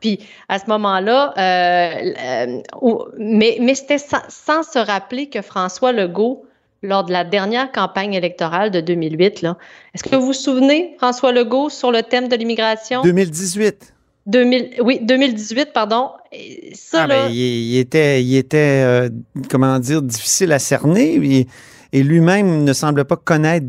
Puis 0.00 0.18
à 0.50 0.58
ce 0.58 0.66
moment-là, 0.66 1.32
euh, 1.38 2.12
euh, 2.20 2.60
mais, 3.16 3.56
mais 3.62 3.74
c'était 3.74 3.96
sans, 3.96 4.20
sans 4.28 4.62
se 4.62 4.78
rappeler 4.78 5.30
que 5.30 5.40
François 5.40 5.92
Legault, 5.92 6.44
lors 6.82 7.04
de 7.04 7.12
la 7.12 7.24
dernière 7.24 7.72
campagne 7.72 8.12
électorale 8.12 8.70
de 8.70 8.82
2008, 8.82 9.40
là, 9.40 9.56
est-ce 9.94 10.04
que 10.04 10.14
vous 10.14 10.26
vous 10.26 10.32
souvenez, 10.34 10.94
François 10.98 11.32
Legault, 11.32 11.70
sur 11.70 11.90
le 11.90 12.02
thème 12.02 12.28
de 12.28 12.36
l'immigration? 12.36 13.00
2018. 13.00 13.94
2000, 14.26 14.82
oui, 14.82 15.00
2018, 15.02 15.72
pardon. 15.72 16.10
Ça, 16.74 17.02
Ah, 17.02 17.06
là, 17.06 17.26
ben, 17.26 17.32
il, 17.32 17.36
il 17.74 17.78
était, 17.78 18.22
il 18.22 18.36
était 18.36 18.82
euh, 18.84 19.08
comment 19.48 19.78
dire, 19.78 20.02
difficile 20.02 20.52
à 20.52 20.58
cerner 20.58 21.14
et, 21.14 21.46
et 21.92 22.02
lui-même 22.02 22.64
ne 22.64 22.72
semble 22.72 23.04
pas 23.04 23.16
connaître 23.16 23.66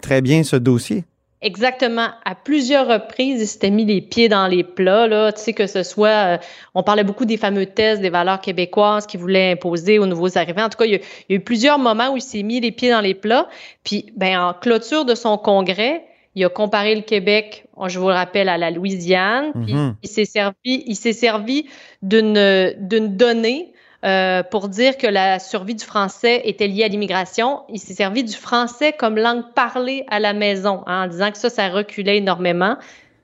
très 0.00 0.20
bien 0.22 0.42
ce 0.42 0.56
dossier. 0.56 1.04
Exactement. 1.40 2.08
À 2.24 2.34
plusieurs 2.34 2.88
reprises, 2.88 3.40
il 3.40 3.46
s'était 3.46 3.70
mis 3.70 3.84
les 3.84 4.00
pieds 4.00 4.28
dans 4.28 4.48
les 4.48 4.64
plats, 4.64 5.06
là. 5.06 5.30
Tu 5.30 5.40
sais, 5.40 5.52
que 5.52 5.68
ce 5.68 5.84
soit, 5.84 6.08
euh, 6.08 6.38
on 6.74 6.82
parlait 6.82 7.04
beaucoup 7.04 7.26
des 7.26 7.36
fameux 7.36 7.66
tests 7.66 8.02
des 8.02 8.10
valeurs 8.10 8.40
québécoises 8.40 9.06
qu'il 9.06 9.20
voulait 9.20 9.52
imposer 9.52 10.00
aux 10.00 10.06
nouveaux 10.06 10.36
arrivants. 10.36 10.64
En 10.64 10.68
tout 10.68 10.78
cas, 10.78 10.86
il 10.86 10.92
y, 10.92 10.96
a, 10.96 10.98
il 10.98 11.32
y 11.32 11.32
a 11.34 11.36
eu 11.36 11.40
plusieurs 11.40 11.78
moments 11.78 12.12
où 12.12 12.16
il 12.16 12.22
s'est 12.22 12.42
mis 12.42 12.58
les 12.60 12.72
pieds 12.72 12.90
dans 12.90 13.00
les 13.00 13.14
plats. 13.14 13.48
Puis, 13.84 14.06
ben, 14.16 14.36
en 14.36 14.52
clôture 14.52 15.04
de 15.04 15.14
son 15.14 15.38
congrès, 15.38 16.02
il 16.38 16.44
a 16.44 16.48
comparé 16.48 16.94
le 16.94 17.02
Québec, 17.02 17.66
je 17.86 17.98
vous 17.98 18.08
le 18.08 18.14
rappelle, 18.14 18.48
à 18.48 18.58
la 18.58 18.70
Louisiane. 18.70 19.50
Mhm. 19.54 19.96
il 20.02 20.08
s'est 20.08 20.24
servi, 20.24 20.84
il 20.86 20.94
s'est 20.94 21.12
servi 21.12 21.66
d'une, 22.02 22.74
d'une 22.78 23.16
donnée 23.16 23.72
euh, 24.04 24.44
pour 24.44 24.68
dire 24.68 24.96
que 24.96 25.08
la 25.08 25.40
survie 25.40 25.74
du 25.74 25.84
français 25.84 26.42
était 26.44 26.68
liée 26.68 26.84
à 26.84 26.88
l'immigration. 26.88 27.62
Il 27.68 27.80
s'est 27.80 27.94
servi 27.94 28.22
du 28.22 28.34
français 28.34 28.92
comme 28.92 29.16
langue 29.16 29.52
parlée 29.56 30.04
à 30.08 30.20
la 30.20 30.32
maison, 30.32 30.84
hein, 30.86 31.04
en 31.04 31.08
disant 31.08 31.32
que 31.32 31.38
ça, 31.38 31.50
ça 31.50 31.68
reculait 31.68 32.18
énormément. 32.18 32.76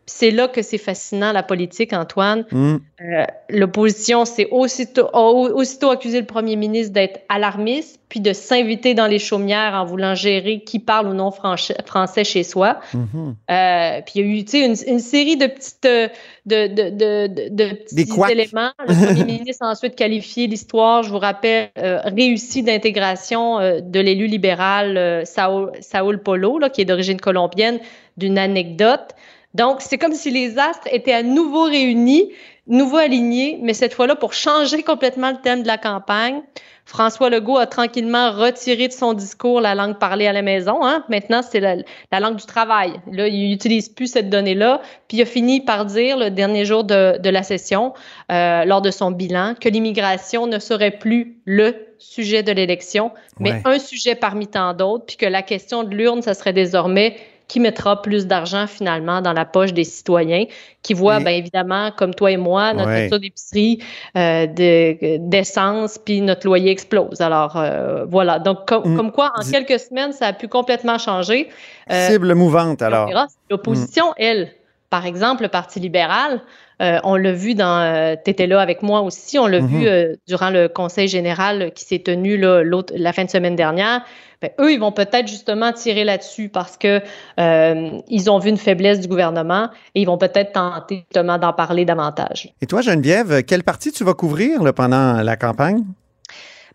C'est 0.07 0.31
là 0.31 0.49
que 0.49 0.61
c'est 0.61 0.79
fascinant, 0.79 1.33
la 1.33 1.43
politique, 1.43 1.93
Antoine. 1.95 2.45
Hmm. 2.51 2.77
Euh, 3.01 3.25
L'opposition 3.49 4.25
s'est 4.27 4.49
aussitôt, 4.51 5.09
aussitôt 5.14 5.90
accusé 5.90 6.21
le 6.21 6.27
premier 6.27 6.57
ministre 6.57 6.93
d'être 6.93 7.21
alarmiste, 7.29 8.01
puis 8.11 8.21
de 8.21 8.33
s'inviter 8.33 8.95
dans 8.95 9.07
les 9.07 9.19
chaumières 9.19 9.75
en 9.75 9.85
voulant 9.85 10.14
gérer 10.14 10.61
qui 10.61 10.79
parle 10.79 11.09
ou 11.09 11.14
non 11.14 11.31
français 11.31 12.23
chez 12.25 12.43
soi. 12.43 12.81
Mhm. 12.93 13.35
Euh, 13.51 14.01
puis 14.03 14.12
il 14.17 14.21
y 14.21 14.25
a 14.25 14.38
eu 14.38 14.45
tu 14.45 14.51
sais, 14.51 14.67
une, 14.67 14.95
une 14.95 15.01
série 15.01 15.37
de 15.37 15.47
petites 15.47 15.87
euh, 15.87 16.09
de, 16.45 16.67
de, 16.67 16.90
de, 16.90 17.27
de, 17.27 17.49
de 17.49 17.75
petits 17.75 18.33
éléments. 18.33 18.73
Le 18.87 19.07
premier 19.07 19.25
ministre 19.38 19.64
a 19.64 19.71
ensuite 19.71 19.97
qualifié 19.97 20.47
l'histoire, 20.47 21.03
je 21.03 21.11
vous 21.11 21.19
rappelle, 21.19 21.71
euh, 21.79 22.01
réussie 22.05 22.62
d'intégration 22.62 23.59
de 23.81 24.01
l'élu 24.01 24.27
libéral 24.27 25.27
Saul, 25.27 25.73
Saul 25.81 26.19
Polo, 26.23 26.59
là, 26.59 26.69
qui 26.69 26.83
est 26.83 26.85
d'origine 26.85 27.21
colombienne, 27.21 27.81
d'une 28.17 28.38
anecdote. 28.38 29.14
Donc, 29.55 29.81
c'est 29.81 29.99
comme 29.99 30.14
si 30.14 30.31
les 30.31 30.59
astres 30.59 30.88
étaient 30.90 31.12
à 31.12 31.23
nouveau 31.23 31.64
réunis, 31.64 32.31
nouveau 32.67 32.97
alignés, 32.97 33.59
mais 33.62 33.75
cette 33.75 33.95
fois-là 33.95 34.17
pour 34.17 34.33
changer 34.33 34.83
complètement 34.83 35.31
le 35.31 35.37
thème 35.43 35.62
de 35.62 35.67
la 35.69 35.79
campagne. 35.79 36.43
François 36.87 37.31
Legault 37.31 37.57
a 37.57 37.67
tranquillement 37.67 38.31
retiré 38.33 38.88
de 38.88 38.93
son 38.93 39.14
discours 39.14 39.62
la 39.62 39.75
langue 39.75 39.99
parlée 39.99 40.27
à 40.27 40.35
la 40.35 40.43
maison. 40.43 40.85
Hein? 40.85 41.03
Maintenant, 41.09 41.40
c'est 41.43 41.61
la, 41.61 41.77
la 42.12 42.21
langue 42.21 42.37
du 42.37 42.45
travail. 42.45 42.93
Là, 43.11 43.27
il 43.27 43.49
n'utilise 43.49 43.88
plus 43.88 44.07
cette 44.09 44.29
donnée-là. 44.29 44.83
Puis 45.09 45.17
il 45.17 45.23
a 45.23 45.25
fini 45.25 45.62
par 45.62 45.87
dire, 45.87 46.19
le 46.19 46.29
dernier 46.29 46.67
jour 46.67 46.85
de, 46.85 47.17
de 47.19 47.31
la 47.31 47.43
session, 47.43 47.95
euh, 48.31 48.67
lors 48.67 48.83
de 48.83 48.90
son 48.90 49.12
bilan, 49.12 49.55
que 49.59 49.71
l'immigration 49.71 50.47
ne 50.47 50.59
serait 50.59 50.90
plus 50.90 51.38
le 51.47 51.75
sujet 51.99 52.43
de 52.43 52.53
l'élection, 52.53 53.12
mais 53.40 53.53
Ouais. 53.53 53.62
un 53.64 53.79
sujet 53.79 54.14
parmi 54.14 54.47
tant 54.47 54.75
d'autres, 54.75 55.07
puis 55.07 55.17
que 55.17 55.27
la 55.27 55.40
question 55.40 55.85
de 55.85 55.95
l'urne, 55.95 56.21
ça 56.21 56.35
serait 56.35 56.53
désormais 56.53 57.17
qui 57.46 57.61
mettra 57.61 58.00
plus 58.00 58.26
d'argent 58.26 58.66
finalement 58.66 59.20
dans 59.20 59.33
la 59.35 59.44
poche 59.44 59.72
des 59.74 59.85
citoyens, 59.85 60.46
qui 60.83 60.94
voient, 60.94 61.18
bien 61.20 61.33
évidemment, 61.33 61.90
comme 61.96 62.14
toi 62.14 62.30
et 62.30 62.37
moi, 62.37 62.72
notre 62.72 62.88
Ouais. 62.88 63.00
facture 63.02 63.20
d'épicerie, 63.20 63.78
euh, 64.16 64.46
de- 64.46 65.18
d'essence, 65.28 65.98
puis 65.98 66.20
notre 66.22 66.46
loyer 66.46 66.70
explose. 66.70 67.20
Alors 67.20 67.57
euh, 67.57 68.04
voilà. 68.07 68.38
Donc 68.38 68.66
com- 68.66 68.83
Mm. 68.85 68.96
comme 68.96 69.12
quoi, 69.12 69.33
en 69.37 69.42
quelques 69.48 69.78
semaines, 69.78 70.12
ça 70.12 70.28
a 70.28 70.33
pu 70.33 70.48
complètement 70.48 70.98
changer. 70.98 71.48
Euh, 71.90 72.09
Cible 72.09 72.35
mouvante, 72.35 72.80
alors. 72.83 73.11
L'opposition, 73.50 74.14
elle, 74.16 74.50
par 74.90 75.04
exemple, 75.07 75.42
le 75.42 75.48
Parti 75.48 75.80
libéral, 75.80 76.40
euh, 76.83 76.99
on 77.05 77.17
l'a 77.17 77.33
vu 77.33 77.55
dans. 77.55 78.17
tu 78.25 78.31
étais 78.31 78.47
là 78.47 78.61
avec 78.61 78.83
moi 78.83 79.01
aussi, 79.03 79.39
on 79.39 79.47
l'a 79.47 79.61
Mhm. 79.61 79.67
vu 79.67 79.87
euh, 79.87 80.15
durant 80.27 80.51
le 80.51 80.69
conseil 80.69 81.09
général 81.09 81.73
qui 81.75 81.85
s'est 81.85 82.01
tenu 82.01 82.37
là, 82.37 82.63
la 82.95 83.13
fin 83.13 83.25
de 83.25 83.31
semaine 83.31 83.57
dernière. 83.57 84.03
Ben, 84.43 84.51
eux, 84.61 84.73
ils 84.73 84.81
vont 84.81 84.93
peut-être 84.93 85.27
justement 85.29 85.73
tirer 85.73 86.05
là-dessus 86.05 86.49
parce 86.51 86.77
que 86.77 87.01
euh, 87.41 87.91
ils 88.09 88.31
ont 88.31 88.39
vu 88.39 88.51
une 88.51 88.59
faiblesse 88.59 89.01
du 89.01 89.09
gouvernement 89.09 89.71
et 89.95 90.03
ils 90.03 90.07
vont 90.07 90.19
peut-être 90.19 90.53
tenter 90.53 91.05
justement 91.09 91.39
d'en 91.39 91.53
parler 91.53 91.85
davantage. 91.85 92.53
Et 92.61 92.67
toi, 92.67 92.83
Geneviève, 92.83 93.43
quelle 93.45 93.63
partie 93.63 93.91
tu 93.93 94.05
vas 94.05 94.13
couvrir 94.15 94.63
là, 94.63 94.73
pendant 94.73 95.23
la 95.23 95.37
campagne? 95.37 95.85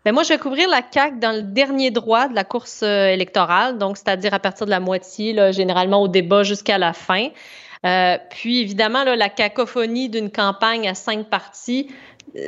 Ben 0.04 0.12
moi, 0.12 0.22
je 0.22 0.30
vais 0.30 0.38
couvrir 0.38 0.66
la 0.70 0.80
CAQ 0.90 1.18
dans 1.20 1.36
le 1.36 1.42
dernier 1.42 1.90
droit 1.90 2.26
de 2.26 2.34
la 2.34 2.42
course 2.42 2.80
euh, 2.82 3.08
électorale, 3.08 3.76
donc 3.76 3.98
c'est-à-dire 3.98 4.32
à 4.32 4.38
partir 4.38 4.64
de 4.64 4.70
la 4.70 4.80
moitié, 4.80 5.34
là, 5.34 5.52
généralement 5.52 6.00
au 6.00 6.08
débat 6.08 6.42
jusqu'à 6.42 6.78
la 6.78 6.94
fin. 6.94 7.28
Euh, 7.86 8.18
puis 8.30 8.60
évidemment, 8.60 9.04
là, 9.04 9.16
la 9.16 9.28
cacophonie 9.28 10.08
d'une 10.08 10.30
campagne 10.30 10.88
à 10.88 10.94
cinq 10.94 11.28
partis, 11.28 11.88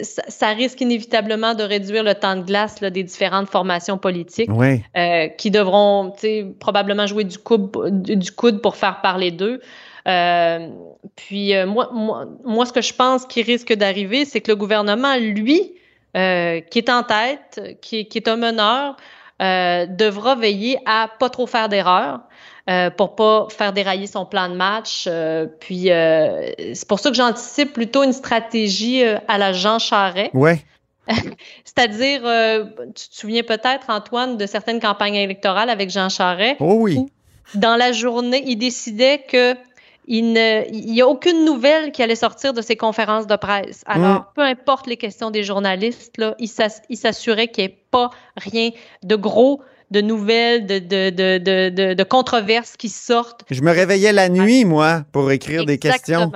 ça, 0.03 0.23
ça 0.29 0.49
risque 0.49 0.81
inévitablement 0.81 1.55
de 1.55 1.63
réduire 1.63 2.05
le 2.05 2.15
temps 2.15 2.37
de 2.37 2.43
glace 2.43 2.81
là, 2.81 2.91
des 2.91 3.03
différentes 3.03 3.49
formations 3.49 3.99
politiques 3.99 4.51
Oui. 4.53 4.83
euh, 4.97 5.29
qui 5.29 5.51
devront 5.51 6.13
probablement 6.61 7.07
jouer 7.07 7.25
du 7.25 7.39
coude, 7.39 7.71
du 8.03 8.31
coude 8.31 8.61
pour 8.61 8.77
faire 8.77 9.01
parler 9.01 9.31
d'eux. 9.31 9.61
Euh, 10.07 10.69
puis 11.17 11.53
moi, 11.65 11.91
moi, 11.93 12.27
moi, 12.45 12.67
ce 12.67 12.73
que 12.73 12.83
je 12.83 12.93
pense 12.93 13.25
qui 13.25 13.43
risque 13.43 13.73
d'arriver, 13.73 14.25
c'est 14.25 14.41
que 14.41 14.51
le 14.51 14.57
gouvernement, 14.57 15.17
lui, 15.17 15.73
euh, 16.15 16.61
qui 16.61 16.79
est 16.79 16.91
en 16.91 17.03
tête, 17.03 17.79
qui, 17.81 18.07
qui 18.07 18.19
est 18.19 18.29
un 18.29 18.37
meneur, 18.37 18.97
euh, 19.41 19.87
devra 19.87 20.35
veiller 20.35 20.79
à 20.85 21.09
pas 21.19 21.31
trop 21.31 21.47
faire 21.47 21.71
d'erreurs. 21.71 22.21
Euh, 22.71 22.91
pour 22.91 23.17
pas 23.17 23.49
faire 23.51 23.73
dérailler 23.73 24.07
son 24.07 24.25
plan 24.25 24.49
de 24.49 24.55
match. 24.55 25.07
Euh, 25.09 25.47
puis 25.59 25.91
euh, 25.91 26.49
c'est 26.75 26.87
pour 26.87 27.01
ça 27.01 27.11
que 27.11 27.17
j'anticipe 27.17 27.73
plutôt 27.73 28.05
une 28.05 28.13
stratégie 28.13 29.03
euh, 29.03 29.19
à 29.27 29.37
la 29.37 29.53
Jean 29.53 29.81
Charest. 29.81 30.31
Oui. 30.33 30.53
C'est-à-dire, 31.65 32.21
tu 32.95 33.09
te 33.09 33.15
souviens 33.17 33.43
peut-être, 33.43 33.87
Antoine, 33.89 34.37
de 34.37 34.47
certaines 34.47 34.79
campagnes 34.79 35.17
électorales 35.17 35.71
avec 35.71 35.91
Jean 35.91 36.09
Charest. 36.09 36.59
Oh 36.61 36.75
oui. 36.79 37.05
Dans 37.57 37.75
la 37.75 37.91
journée, 37.91 38.45
il 38.47 38.57
décidait 38.57 39.25
que 39.29 39.57
il 40.07 40.33
n'y 40.33 41.01
a 41.01 41.07
aucune 41.07 41.45
nouvelle 41.45 41.93
qui 41.93 42.03
allait 42.03 42.17
sortir 42.17 42.53
de 42.53 42.61
ses 42.61 42.77
conférences 42.77 43.27
de 43.27 43.37
presse. 43.37 43.83
Alors, 43.87 44.21
Mm. 44.21 44.25
peu 44.35 44.43
importe 44.43 44.87
les 44.87 44.97
questions 44.97 45.31
des 45.31 45.45
journalistes, 45.45 46.19
là, 46.19 46.35
il 46.39 46.49
s'assurait 46.49 47.49
qu'il 47.49 47.65
n'y 47.65 47.71
ait 47.71 47.79
pas 47.91 48.11
rien 48.37 48.71
de 49.05 49.17
gros, 49.17 49.63
de 49.93 50.01
nouvelles, 50.01 50.67
de, 50.67 50.79
de, 50.79 51.11
de, 51.11 51.95
de, 51.95 52.03
controverses 52.05 52.77
qui 52.77 52.89
sortent. 52.89 53.45
Je 53.51 53.61
me 53.63 53.71
réveillais 53.71 54.13
la 54.13 54.29
nuit, 54.29 54.65
moi, 54.65 55.03
pour 55.13 55.31
écrire 55.31 55.65
des 55.65 55.79
questions. 55.79 56.33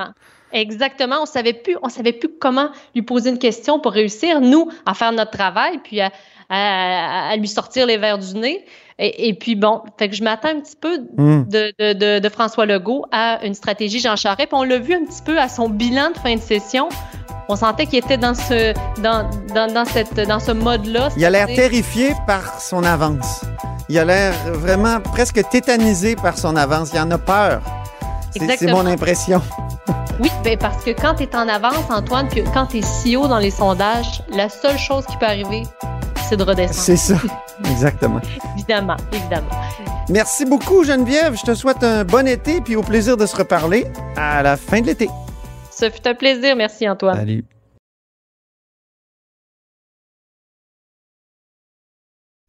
Exactement. 0.52 1.16
On 1.22 1.26
savait 1.26 1.52
plus, 1.52 1.76
on 1.82 1.88
savait 1.88 2.12
plus 2.12 2.28
comment 2.40 2.68
lui 2.94 3.02
poser 3.02 3.30
une 3.30 3.38
question 3.38 3.80
pour 3.80 3.92
réussir, 3.92 4.40
nous, 4.40 4.70
à 4.86 4.94
faire 4.94 5.12
notre 5.12 5.32
travail, 5.32 5.80
puis 5.82 6.00
à, 6.00 6.10
à, 6.48 7.30
à 7.30 7.36
lui 7.36 7.48
sortir 7.48 7.86
les 7.86 7.96
verres 7.96 8.18
du 8.18 8.34
nez. 8.34 8.64
Et, 8.98 9.28
et, 9.28 9.34
puis 9.34 9.56
bon, 9.56 9.82
fait 9.98 10.08
que 10.08 10.16
je 10.16 10.22
m'attends 10.22 10.48
un 10.48 10.60
petit 10.60 10.76
peu 10.80 10.98
Mm. 11.16 11.42
de, 11.48 11.72
de, 11.78 11.92
de, 11.92 12.18
de 12.18 12.28
François 12.30 12.64
Legault 12.64 13.04
à 13.12 13.44
une 13.44 13.54
stratégie 13.54 13.98
Jean 13.98 14.16
Charest. 14.16 14.48
Puis 14.48 14.58
on 14.58 14.62
l'a 14.62 14.78
vu 14.78 14.94
un 14.94 15.04
petit 15.04 15.22
peu 15.22 15.38
à 15.38 15.48
son 15.48 15.68
bilan 15.68 16.10
de 16.12 16.18
fin 16.18 16.34
de 16.36 16.40
session. 16.40 16.88
On 17.48 17.56
sentait 17.56 17.86
qu'il 17.86 17.98
était 18.00 18.16
dans 18.18 18.34
ce, 18.34 18.74
dans, 19.00 19.28
dans, 19.54 19.72
dans 19.72 19.84
cette, 19.84 20.14
dans 20.26 20.40
ce 20.40 20.50
mode-là. 20.50 21.10
Il 21.16 21.24
a 21.24 21.30
l'air 21.30 21.46
terrifié 21.46 22.12
par 22.26 22.60
son 22.60 22.82
avance. 22.82 23.42
Il 23.88 23.98
a 23.98 24.04
l'air 24.04 24.34
vraiment 24.52 25.00
presque 25.00 25.48
tétanisé 25.48 26.16
par 26.16 26.36
son 26.38 26.56
avance. 26.56 26.90
Il 26.92 26.98
en 26.98 27.10
a 27.12 27.18
peur. 27.18 27.60
C'est- 28.34 28.70
mon 28.70 28.86
impression. 28.86 29.40
Oui, 30.18 30.30
ben 30.42 30.56
parce 30.56 30.82
que 30.82 30.92
quand 30.92 31.14
tu 31.16 31.24
es 31.24 31.36
en 31.36 31.46
avance, 31.46 31.90
Antoine, 31.90 32.26
que 32.30 32.40
quand 32.54 32.64
tu 32.68 32.78
es 32.78 32.82
si 32.82 33.16
haut 33.16 33.28
dans 33.28 33.36
les 33.38 33.50
sondages, 33.50 34.22
la 34.30 34.48
seule 34.48 34.78
chose 34.78 35.04
qui 35.04 35.14
peut 35.18 35.26
arriver, 35.26 35.64
c'est 36.26 36.38
de 36.38 36.42
redescendre. 36.42 36.80
C'est 36.80 36.96
ça. 36.96 37.16
Exactement. 37.70 38.20
Évidemment, 38.56 38.96
évidemment. 39.12 39.50
Merci 40.08 40.46
beaucoup, 40.46 40.84
Geneviève. 40.84 41.36
Je 41.38 41.42
te 41.42 41.54
souhaite 41.54 41.84
un 41.84 42.04
bon 42.04 42.26
été 42.26 42.62
puis 42.62 42.76
au 42.76 42.82
plaisir 42.82 43.18
de 43.18 43.26
se 43.26 43.36
reparler 43.36 43.86
à 44.16 44.42
la 44.42 44.56
fin 44.56 44.80
de 44.80 44.86
l'été. 44.86 45.10
Ce 45.78 45.90
fut 45.90 46.08
un 46.08 46.14
plaisir. 46.14 46.56
Merci, 46.56 46.88
Antoine. 46.88 47.16
Salut. 47.16 47.44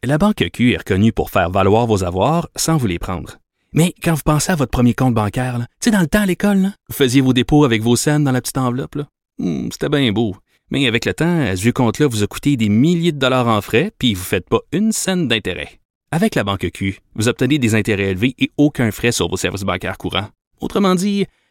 La 0.03 0.17
Banque 0.17 0.49
Q 0.53 0.71
est 0.73 0.77
reconnue 0.77 1.11
pour 1.11 1.29
faire 1.29 1.49
valoir 1.49 1.87
vos 1.87 2.05
avoirs 2.05 2.47
sans 2.55 2.77
vous 2.77 2.87
les 2.87 2.99
prendre. 2.99 3.37
Mais 3.73 3.93
quand 4.01 4.13
vous 4.13 4.21
pensez 4.23 4.51
à 4.51 4.55
votre 4.55 4.71
premier 4.71 4.93
compte 4.93 5.13
bancaire, 5.13 5.57
tu 5.59 5.65
sais, 5.81 5.91
dans 5.91 5.99
le 5.99 6.07
temps 6.07 6.21
à 6.21 6.25
l'école, 6.25 6.57
là, 6.59 6.73
vous 6.87 6.95
faisiez 6.95 7.19
vos 7.19 7.33
dépôts 7.33 7.65
avec 7.65 7.81
vos 7.81 7.97
scènes 7.97 8.23
dans 8.23 8.31
la 8.31 8.39
petite 8.39 8.57
enveloppe. 8.57 8.99
Hmm, 9.39 9.67
C'était 9.71 9.89
bien 9.89 10.09
beau. 10.13 10.37
Mais 10.69 10.87
avec 10.87 11.03
le 11.03 11.13
temps, 11.13 11.41
à 11.41 11.55
ce 11.55 11.61
vieux 11.61 11.73
compte-là 11.73 12.07
vous 12.07 12.23
a 12.23 12.27
coûté 12.27 12.55
des 12.55 12.69
milliers 12.69 13.11
de 13.11 13.19
dollars 13.19 13.47
en 13.47 13.59
frais, 13.61 13.91
puis 13.99 14.13
vous 14.13 14.21
ne 14.21 14.25
faites 14.25 14.47
pas 14.47 14.59
une 14.71 14.93
scène 14.93 15.27
d'intérêt. 15.27 15.79
Avec 16.11 16.35
la 16.35 16.45
Banque 16.45 16.69
Q, 16.73 16.99
vous 17.15 17.27
obtenez 17.27 17.59
des 17.59 17.75
intérêts 17.75 18.11
élevés 18.11 18.35
et 18.39 18.51
aucun 18.57 18.91
frais 18.91 19.11
sur 19.11 19.27
vos 19.27 19.35
services 19.37 19.63
bancaires 19.63 19.97
courants. 19.97 20.29
Autrement 20.61 20.95
dit, 20.95 21.25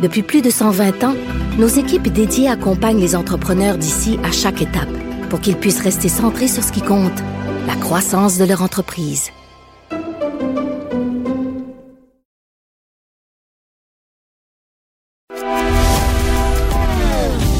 Depuis 0.00 0.22
plus 0.22 0.42
de 0.42 0.50
120 0.50 1.04
ans, 1.04 1.14
nos 1.58 1.66
équipes 1.66 2.08
dédiées 2.08 2.48
accompagnent 2.48 3.00
les 3.00 3.16
entrepreneurs 3.16 3.78
d'ici 3.78 4.18
à 4.22 4.30
chaque 4.30 4.62
étape 4.62 4.88
pour 5.28 5.40
qu'ils 5.40 5.56
puissent 5.56 5.82
rester 5.82 6.08
centrés 6.08 6.48
sur 6.48 6.62
ce 6.62 6.72
qui 6.72 6.82
compte, 6.82 7.18
la 7.66 7.74
croissance 7.74 8.38
de 8.38 8.44
leur 8.44 8.62
entreprise. 8.62 9.30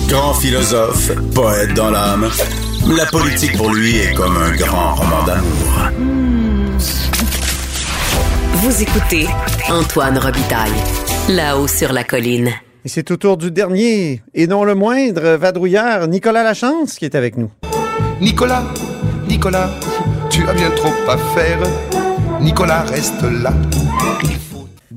Grand 0.08 0.34
philosophe, 0.34 1.10
poète 1.34 1.74
dans 1.74 1.90
l'âme, 1.90 2.30
la 2.86 3.04
politique 3.06 3.56
pour 3.56 3.74
lui 3.74 3.96
est 3.96 4.14
comme 4.14 4.36
un 4.36 4.56
grand 4.56 4.94
roman 4.94 5.22
d'amour. 5.24 5.90
Vous 8.54 8.82
écoutez 8.82 9.26
Antoine 9.68 10.18
Robitaille, 10.18 10.72
là-haut 11.28 11.68
sur 11.68 11.92
la 11.92 12.04
colline. 12.04 12.50
Et 12.84 12.88
c'est 12.88 13.10
au 13.10 13.16
tour 13.16 13.36
du 13.36 13.50
dernier, 13.50 14.22
et 14.34 14.46
non 14.46 14.64
le 14.64 14.74
moindre, 14.74 15.36
vadrouilleur, 15.36 16.08
Nicolas 16.08 16.42
Lachance, 16.42 16.94
qui 16.94 17.04
est 17.04 17.14
avec 17.14 17.36
nous. 17.36 17.50
Nicolas, 18.20 18.62
Nicolas, 19.28 19.70
tu 20.30 20.48
as 20.48 20.54
bien 20.54 20.70
trop 20.70 20.92
à 21.08 21.18
faire. 21.34 21.58
Nicolas, 22.40 22.82
reste 22.82 23.22
là. 23.22 23.52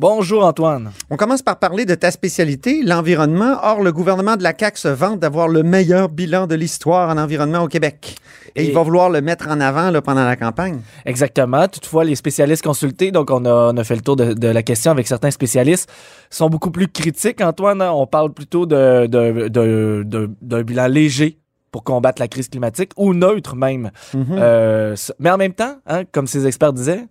Bonjour 0.05 0.43
Antoine. 0.43 0.89
On 1.11 1.15
commence 1.15 1.43
par 1.43 1.59
parler 1.59 1.85
de 1.85 1.93
ta 1.93 2.09
spécialité, 2.09 2.81
l'environnement. 2.81 3.57
Or, 3.61 3.81
le 3.83 3.91
gouvernement 3.91 4.35
de 4.35 4.41
la 4.41 4.51
CAQ 4.57 4.79
se 4.79 4.87
vante 4.87 5.19
d'avoir 5.19 5.47
le 5.47 5.61
meilleur 5.61 6.09
bilan 6.09 6.47
de 6.47 6.55
l'histoire 6.55 7.11
en 7.15 7.19
environnement 7.19 7.61
au 7.61 7.67
Québec. 7.67 8.15
Et, 8.55 8.63
Et- 8.63 8.67
il 8.69 8.73
va 8.73 8.81
vouloir 8.81 9.11
le 9.11 9.21
mettre 9.21 9.47
en 9.47 9.59
avant 9.61 9.91
là, 9.91 10.01
pendant 10.01 10.25
la 10.25 10.35
campagne. 10.35 10.79
Exactement. 11.05 11.67
Toutefois, 11.67 12.03
les 12.03 12.15
spécialistes 12.15 12.63
consultés, 12.63 13.11
donc 13.11 13.29
on 13.29 13.45
a, 13.45 13.71
on 13.71 13.77
a 13.77 13.83
fait 13.83 13.93
le 13.93 14.01
tour 14.01 14.15
de, 14.15 14.33
de 14.33 14.47
la 14.47 14.63
question 14.63 14.89
avec 14.89 15.05
certains 15.07 15.29
spécialistes, 15.29 15.87
sont 16.31 16.49
beaucoup 16.49 16.71
plus 16.71 16.87
critiques. 16.87 17.39
Antoine, 17.39 17.83
on 17.83 18.07
parle 18.07 18.33
plutôt 18.33 18.65
de- 18.65 19.05
de- 19.05 19.49
de- 19.49 20.01
de- 20.03 20.31
d'un 20.41 20.63
bilan 20.63 20.87
léger 20.87 21.37
pour 21.71 21.83
combattre 21.83 22.19
la 22.19 22.27
crise 22.27 22.49
climatique, 22.49 22.93
ou 22.97 23.13
neutre 23.13 23.55
même. 23.55 23.91
Mhm. 24.15 24.25
Euh, 24.31 24.95
mais 25.19 25.29
en 25.29 25.37
même 25.37 25.53
temps, 25.53 25.75
hein, 25.85 26.05
comme 26.11 26.25
ces 26.25 26.47
experts 26.47 26.73
disaient, 26.73 27.05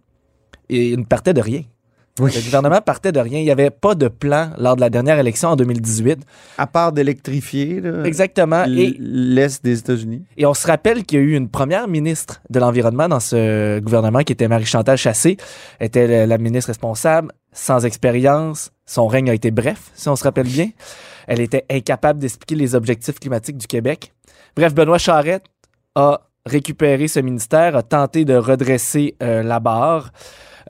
il 0.69 0.99
ne 0.99 1.05
partait 1.05 1.35
de 1.35 1.41
rien. 1.41 1.63
Oui. 2.21 2.33
Le 2.35 2.41
gouvernement 2.43 2.81
partait 2.81 3.13
de 3.13 3.21
rien. 3.21 3.39
Il 3.39 3.45
n'y 3.45 3.51
avait 3.51 3.71
pas 3.71 3.95
de 3.95 4.09
plan 4.09 4.51
lors 4.59 4.77
de 4.77 4.81
la 4.81 4.91
dernière 4.91 5.19
élection 5.19 5.51
en 5.51 5.57
2018. 5.57 6.21
À 6.59 6.67
part 6.67 6.93
d'électrifier 6.93 7.83
Exactement. 8.05 8.65
l'Est 8.67 9.65
des 9.65 9.79
États-Unis. 9.79 10.25
Et 10.37 10.47
on 10.47 10.55
se 10.55 10.67
rappelle 10.67 11.05
qu'il 11.05 11.19
y 11.19 11.23
a 11.23 11.25
eu 11.25 11.35
une 11.35 11.49
première 11.49 11.89
ministre 11.89 12.41
de 12.51 12.61
l'Environnement 12.61 13.09
dans 13.09 13.21
ce 13.21 13.81
gouvernement 13.81 14.21
qui 14.21 14.33
était 14.33 14.49
Marie-Chantal 14.49 14.97
Chassé. 14.97 15.37
Elle 15.79 15.87
était 15.87 16.07
la, 16.07 16.27
la 16.27 16.39
ministre 16.39 16.69
responsable, 16.69 17.33
sans 17.53 17.85
expérience. 17.85 18.71
Son 18.87 19.07
règne 19.07 19.31
a 19.31 19.35
été 19.35 19.51
bref, 19.51 19.91
si 19.95 20.09
on 20.09 20.17
se 20.17 20.25
rappelle 20.25 20.49
bien. 20.49 20.69
Elle 21.27 21.41
était 21.41 21.65
incapable 21.71 22.19
d'expliquer 22.19 22.57
les 22.57 22.75
objectifs 22.75 23.19
climatiques 23.19 23.59
du 23.59 23.67
Québec. 23.67 24.13
Bref, 24.57 24.75
Benoît 24.75 24.99
Charette 24.99 25.45
a 25.95 26.23
récupéré 26.47 27.09
ce 27.09 27.21
ministère, 27.21 27.77
a 27.77 27.83
tenté 27.83 28.25
de 28.25 28.35
redresser 28.35 29.15
euh, 29.23 29.43
la 29.43 29.61
barre. 29.61 30.11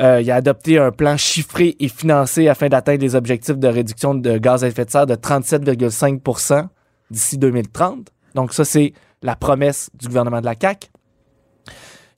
Euh, 0.00 0.20
il 0.20 0.30
a 0.30 0.36
adopté 0.36 0.78
un 0.78 0.92
plan 0.92 1.16
chiffré 1.16 1.76
et 1.80 1.88
financé 1.88 2.48
afin 2.48 2.68
d'atteindre 2.68 3.00
les 3.00 3.14
objectifs 3.14 3.58
de 3.58 3.68
réduction 3.68 4.14
de 4.14 4.38
gaz 4.38 4.62
à 4.64 4.68
effet 4.68 4.84
de 4.84 4.90
serre 4.90 5.06
de 5.06 5.14
37,5% 5.14 6.66
d'ici 7.10 7.38
2030. 7.38 8.08
Donc 8.34 8.52
ça, 8.52 8.64
c'est 8.64 8.92
la 9.22 9.36
promesse 9.36 9.90
du 9.98 10.06
gouvernement 10.06 10.40
de 10.40 10.46
la 10.46 10.54
CAQ. 10.60 10.88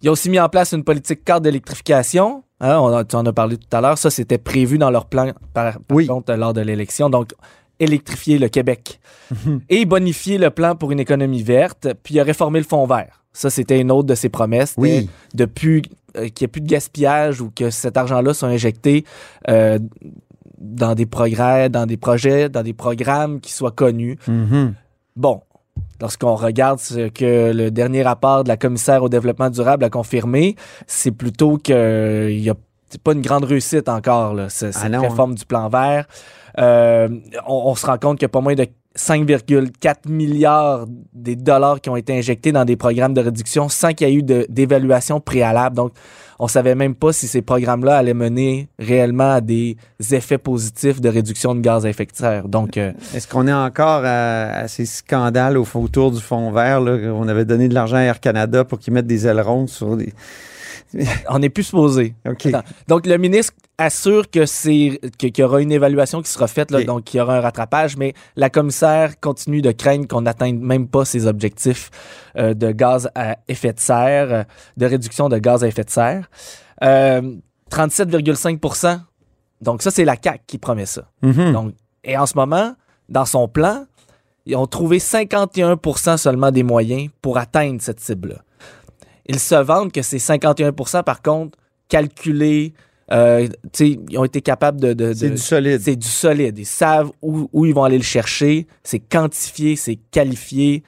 Il 0.02 0.08
a 0.08 0.12
aussi 0.12 0.30
mis 0.30 0.40
en 0.40 0.48
place 0.48 0.72
une 0.72 0.84
politique 0.84 1.24
cadre 1.24 1.42
d'électrification. 1.42 2.42
Hein, 2.60 2.78
on 2.80 2.88
a- 2.88 3.04
tu 3.04 3.16
en 3.16 3.24
as 3.24 3.32
parlé 3.32 3.56
tout 3.56 3.74
à 3.76 3.80
l'heure. 3.80 3.98
Ça, 3.98 4.10
c'était 4.10 4.38
prévu 4.38 4.76
dans 4.78 4.90
leur 4.90 5.06
plan, 5.06 5.30
par, 5.54 5.74
par 5.74 5.76
Oui. 5.90 6.06
contre, 6.06 6.32
lors 6.34 6.52
de 6.52 6.60
l'élection. 6.60 7.08
Donc, 7.08 7.32
électrifier 7.78 8.38
le 8.38 8.48
Québec. 8.48 9.00
Et 9.68 9.84
bonifier 9.84 10.38
le 10.38 10.50
plan 10.50 10.74
pour 10.76 10.92
une 10.92 11.00
économie 11.00 11.42
verte. 11.42 11.88
Puis, 12.02 12.14
il 12.14 12.20
a 12.20 12.24
réformé 12.24 12.58
le 12.58 12.64
fonds 12.64 12.86
vert. 12.86 13.22
Ça, 13.32 13.48
c'était 13.48 13.80
une 13.80 13.90
autre 13.90 14.08
de 14.08 14.14
ses 14.14 14.28
promesses. 14.28 14.74
Oui. 14.76 15.08
C'était 15.30 15.36
De 15.36 15.44
plus, 15.46 15.82
euh, 16.16 16.28
qu'il 16.28 16.44
n'y 16.44 16.44
ait 16.44 16.48
plus 16.48 16.60
de 16.60 16.68
gaspillage 16.68 17.40
ou 17.40 17.50
que 17.54 17.70
cet 17.70 17.96
argent-là 17.96 18.34
soit 18.34 18.48
injecté 18.48 19.04
euh, 19.48 19.78
dans 20.58 20.94
des 20.94 21.06
progrès, 21.06 21.68
dans 21.68 21.86
des 21.86 21.96
projets, 21.96 22.48
dans 22.48 22.62
des 22.62 22.72
programmes 22.74 23.40
qui 23.40 23.52
soient 23.52 23.72
connus. 23.72 24.18
Mhm. 24.28 24.74
Bon, 25.16 25.42
lorsqu'on 26.00 26.34
regarde 26.36 26.78
ce 26.78 27.08
que 27.08 27.52
le 27.52 27.70
dernier 27.70 28.02
rapport 28.02 28.44
de 28.44 28.48
la 28.48 28.56
commissaire 28.56 29.02
au 29.02 29.08
développement 29.08 29.50
durable 29.50 29.84
a 29.84 29.90
confirmé, 29.90 30.56
c'est 30.86 31.10
plutôt 31.12 31.58
que 31.58 32.28
il 32.30 32.40
y 32.40 32.50
a 32.50 32.54
pas 33.02 33.12
une 33.12 33.22
grande 33.22 33.44
réussite 33.44 33.88
encore, 33.88 34.34
là, 34.34 34.48
ce- 34.50 34.70
cette 34.70 34.82
Ah 34.84 34.88
non, 34.90 35.00
réforme 35.00 35.34
du 35.34 35.44
plan 35.46 35.68
vert. 35.68 36.06
Euh, 36.58 37.08
on, 37.46 37.62
on 37.70 37.74
se 37.74 37.86
rend 37.86 37.96
compte 37.98 38.18
qu'il 38.18 38.24
y 38.24 38.26
a 38.26 38.28
pas 38.28 38.42
moins 38.42 38.54
de 38.54 38.66
5,4 38.96 40.08
milliards 40.08 40.86
des 41.12 41.36
dollars 41.36 41.80
qui 41.80 41.90
ont 41.90 41.96
été 41.96 42.16
injectés 42.16 42.52
dans 42.52 42.64
des 42.64 42.76
programmes 42.76 43.14
de 43.14 43.20
réduction 43.20 43.68
sans 43.68 43.92
qu'il 43.92 44.08
y 44.08 44.10
ait 44.10 44.14
eu 44.14 44.22
d'évaluation 44.22 45.20
préalable. 45.20 45.76
Donc, 45.76 45.92
on 46.38 46.48
savait 46.48 46.74
même 46.74 46.94
pas 46.94 47.12
si 47.12 47.28
ces 47.28 47.40
programmes-là 47.40 47.98
allaient 47.98 48.14
mener 48.14 48.68
réellement 48.78 49.34
à 49.34 49.40
des 49.40 49.76
effets 50.10 50.38
positifs 50.38 51.00
de 51.00 51.08
réduction 51.08 51.54
de 51.54 51.60
gaz 51.60 51.86
à 51.86 51.90
effet 51.90 52.04
de 52.04 52.16
serre. 52.16 52.48
Donc, 52.48 52.76
euh, 52.76 52.92
Est-ce 53.14 53.28
qu'on 53.28 53.46
est 53.46 53.52
encore 53.52 54.02
à, 54.04 54.66
ces 54.66 54.86
scandales 54.86 55.56
au, 55.56 55.66
autour 55.74 56.10
du 56.10 56.20
fond 56.20 56.50
vert? 56.50 56.80
Là, 56.80 57.12
on 57.14 57.28
avait 57.28 57.44
donné 57.44 57.68
de 57.68 57.74
l'argent 57.74 57.96
à 57.96 58.02
Air 58.02 58.20
Canada 58.20 58.64
pour 58.64 58.78
qu'ils 58.78 58.92
mettent 58.92 59.06
des 59.06 59.26
ailerons 59.26 59.66
sur 59.66 59.96
des... 59.96 60.12
on 61.28 61.38
n'est 61.38 61.48
plus 61.48 61.64
supposé. 61.64 62.14
Donc, 62.88 63.06
le 63.06 63.16
ministre 63.16 63.54
assure 63.78 64.30
que 64.30 64.46
c'est 64.46 65.00
qu'il 65.18 65.38
y 65.38 65.42
aura 65.42 65.60
une 65.60 65.72
évaluation 65.72 66.22
qui 66.22 66.30
sera 66.30 66.46
faite, 66.46 66.70
là, 66.70 66.84
donc 66.84 67.04
qu'il 67.04 67.18
y 67.18 67.20
aura 67.20 67.36
un 67.36 67.40
rattrapage, 67.40 67.96
mais 67.96 68.14
la 68.36 68.50
commissaire 68.50 69.18
continue 69.20 69.62
de 69.62 69.72
craindre 69.72 70.06
qu'on 70.06 70.22
n'atteigne 70.22 70.58
même 70.58 70.88
pas 70.88 71.04
ses 71.04 71.26
objectifs 71.26 71.90
euh, 72.36 72.54
de 72.54 72.70
gaz 72.70 73.10
à 73.14 73.36
effet 73.48 73.72
de 73.72 73.80
serre, 73.80 74.32
euh, 74.32 74.42
de 74.76 74.86
réduction 74.86 75.28
de 75.28 75.38
gaz 75.38 75.64
à 75.64 75.68
effet 75.68 75.84
de 75.84 75.90
serre. 75.90 76.28
Euh, 76.82 77.36
37,5% 77.70 79.00
Donc, 79.60 79.82
ça, 79.82 79.90
c'est 79.90 80.04
la 80.04 80.16
CAQ 80.22 80.40
qui 80.46 80.58
promet 80.58 80.86
ça. 80.86 81.10
Mhm. 81.22 81.52
Donc, 81.52 81.74
et 82.04 82.16
en 82.16 82.26
ce 82.26 82.36
moment, 82.36 82.74
dans 83.08 83.24
son 83.24 83.48
plan, 83.48 83.86
ils 84.44 84.56
ont 84.56 84.66
trouvé 84.66 84.98
51% 84.98 86.16
seulement 86.16 86.50
des 86.50 86.62
moyens 86.62 87.10
pour 87.20 87.38
atteindre 87.38 87.80
cette 87.80 88.00
cible-là. 88.00 88.36
Ils 89.26 89.38
se 89.38 89.54
vantent 89.54 89.92
que 89.92 90.02
c'est 90.02 90.18
51% 90.18 91.02
par 91.04 91.22
contre, 91.22 91.58
calculé 91.88 92.72
Euh, 93.10 93.46
ils 93.80 93.98
ont 94.18 94.24
été 94.24 94.40
capables 94.40 94.80
de. 94.80 94.94
de- 94.94 95.12
C'est 95.12 95.28
du 95.28 95.36
solide. 95.36 95.80
C'est 95.82 95.96
du 95.96 96.06
solide. 96.08 96.58
Ils 96.58 96.64
savent 96.64 97.10
où, 97.20 97.46
où 97.52 97.66
ils 97.66 97.74
vont 97.74 97.84
aller 97.84 97.98
le 97.98 98.02
chercher. 98.04 98.66
C'est 98.84 99.00
quantifié, 99.00 99.76
c'est 99.76 99.98
qualifié. 100.10 100.82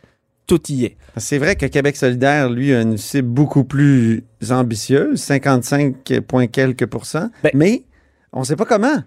Tout 0.47 0.61
y 0.71 0.85
est. 0.87 0.97
C'est 1.19 1.37
vrai 1.39 1.55
que 1.57 1.67
Québec 1.67 1.97
solidaire, 1.97 2.49
lui, 2.49 2.73
a 2.73 2.81
une 2.81 2.97
cible 2.97 3.29
beaucoup 3.29 3.65
plus 3.65 4.25
ambitieuse, 4.51 5.21
55 5.21 6.21
point 6.21 6.47
quelques 6.47 6.87
pourcents, 6.87 7.29
Ben, 7.43 7.51
mais 7.55 7.83
on 8.33 8.41
ne 8.41 8.45
sait 8.45 8.57
pas 8.57 8.65
comment. 8.65 9.03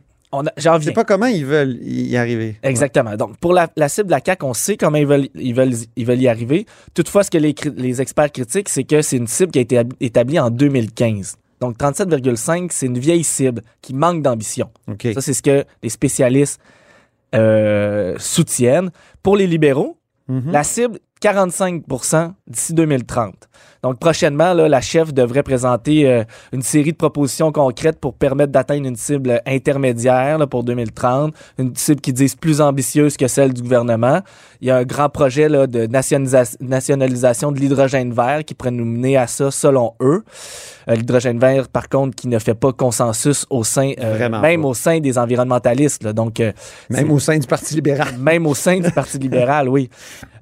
J'en 0.58 0.74
reviens. 0.74 0.90
sait 0.90 0.94
pas 0.94 1.06
comment 1.06 1.26
ils 1.28 1.46
veulent 1.46 1.78
y 1.82 2.18
arriver. 2.18 2.58
Exactement. 2.62 3.16
Donc, 3.16 3.38
pour 3.38 3.54
la, 3.54 3.70
la 3.78 3.88
cible 3.90 4.08
de 4.08 4.12
la 4.12 4.20
CAQ, 4.24 4.46
on 4.46 4.54
sait 4.54 4.76
comment 4.78 4.98
ils 4.98 5.08
veulent, 5.08 5.30
ils 5.36 5.54
veulent, 5.56 5.74
ils 5.96 6.06
veulent 6.06 6.22
y 6.22 6.28
arriver. 6.28 6.66
Toutefois, 6.94 7.24
ce 7.24 7.32
que 7.32 7.38
les, 7.38 8.02
experts 8.02 8.32
critiquent, 8.34 8.70
c'est 8.70 8.84
que 8.84 9.02
c'est 9.02 9.18
une 9.18 9.28
cible 9.28 9.52
qui 9.52 9.60
a 9.60 9.62
été 9.62 9.78
ab- 9.78 9.94
établie 10.02 10.38
en 10.40 10.50
2015. 10.50 11.38
Donc, 11.62 11.78
37,5, 11.78 12.68
c'est 12.72 12.86
une 12.88 13.00
vieille 13.00 13.24
cible 13.24 13.62
qui 13.82 13.94
manque 13.94 14.22
d'ambition. 14.22 14.70
Ça, 15.14 15.22
c'est 15.22 15.34
ce 15.34 15.42
que 15.42 15.64
les 15.82 15.90
spécialistes 15.90 16.60
euh, 17.36 18.16
soutiennent. 18.20 18.92
Pour 19.24 19.38
les 19.38 19.48
libéraux, 19.48 19.98
Mhm. 20.28 20.52
la 20.52 20.64
cible, 20.64 21.00
45% 21.22 22.34
d'ici 22.48 22.74
2030. 22.74 23.47
Donc, 23.84 24.00
prochainement, 24.00 24.54
là, 24.54 24.68
la 24.68 24.82
chef 24.82 25.14
devrait 25.14 25.44
présenter 25.44 26.10
euh, 26.10 26.24
une 26.52 26.64
série 26.64 26.92
de 26.92 26.98
propositions 26.98 27.52
concrètes 27.52 28.00
pour 28.00 28.14
permettre 28.16 28.52
d'atteindre 28.52 28.88
une 28.88 28.96
cible 28.96 29.42
intermédiaire 29.46 30.38
là, 30.40 30.48
pour 30.48 30.64
2030, 30.64 31.34
une 31.60 31.76
cible 31.76 32.02
qui 32.02 32.12
dise 32.12 32.36
plus 32.36 32.60
ambitieuse 32.60 33.18
que 33.18 33.28
celle 33.28 33.54
du 33.54 33.62
gouvernement. 33.62 34.22
Il 34.62 34.68
y 34.68 34.72
a 34.72 34.78
un 34.78 34.84
grand 34.84 35.10
projet 35.10 35.48
là, 35.48 35.68
de 35.68 35.86
nationalisa- 35.86 36.58
nationalisation 36.60 37.52
de 37.52 37.60
l'hydrogène 37.60 38.12
vert 38.14 38.44
qui 38.46 38.56
pourrait 38.56 38.72
nous 38.72 38.86
mener 38.86 39.16
à 39.18 39.28
ça, 39.28 39.52
selon 39.52 39.94
eux. 40.02 40.24
Euh, 40.90 40.96
l'hydrogène 40.96 41.38
vert, 41.40 41.68
par 41.70 41.88
contre, 41.88 42.16
qui 42.16 42.28
ne 42.28 42.40
fait 42.40 42.56
pas 42.56 42.72
consensus 42.74 43.46
au 43.50 43.64
sein, 43.64 43.92
euh, 44.00 44.30
même 44.42 44.62
pas. 44.64 44.68
au 44.68 44.74
sein 44.74 45.00
des 45.00 45.18
environnementalistes. 45.18 46.04
là. 46.04 46.14
Donc, 46.14 46.42
Même 46.90 47.12
au 47.12 47.20
sein 47.20 47.38
du 47.38 47.46
Parti 47.48 47.76
libéral. 47.76 48.16
même 48.20 48.48
au 48.48 48.56
sein 48.56 48.80
du 48.80 48.92
Parti 48.92 49.18
libéral, 49.20 49.70
oui. 49.70 49.90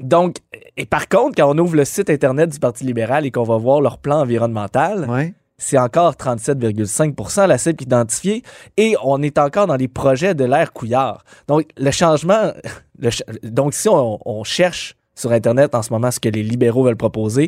Donc, 0.00 0.36
et 0.76 0.86
par 0.86 1.08
contre, 1.08 1.36
quand 1.36 1.50
on 1.54 1.58
ouvre 1.58 1.76
le 1.76 1.84
site 1.84 2.10
Internet 2.10 2.50
du 2.50 2.58
Parti 2.58 2.84
libéral 2.84 3.26
et 3.26 3.30
qu'on 3.30 3.42
va 3.44 3.56
voir 3.56 3.80
leur 3.80 3.98
plan 3.98 4.20
environnemental, 4.20 5.08
Ouais. 5.08 5.34
c'est 5.58 5.78
encore 5.78 6.14
37,5 6.14 7.46
la 7.46 7.58
cible 7.58 7.82
identifiée 7.82 8.42
et 8.76 8.96
on 9.04 9.22
est 9.22 9.38
encore 9.38 9.66
dans 9.66 9.76
les 9.76 9.88
projets 9.88 10.34
de 10.34 10.44
l'ère 10.44 10.72
Couillard. 10.72 11.24
Donc, 11.48 11.64
le 11.76 11.90
changement, 11.90 12.52
le 12.98 13.10
donc 13.42 13.74
si 13.74 13.88
on, 13.88 14.18
on 14.24 14.44
cherche 14.44 14.96
sur 15.20 15.32
Internet 15.32 15.74
en 15.74 15.82
ce 15.82 15.92
moment 15.92 16.10
ce 16.10 16.18
que 16.18 16.28
les 16.28 16.42
libéraux 16.42 16.82
veulent 16.84 16.96
proposer, 16.96 17.46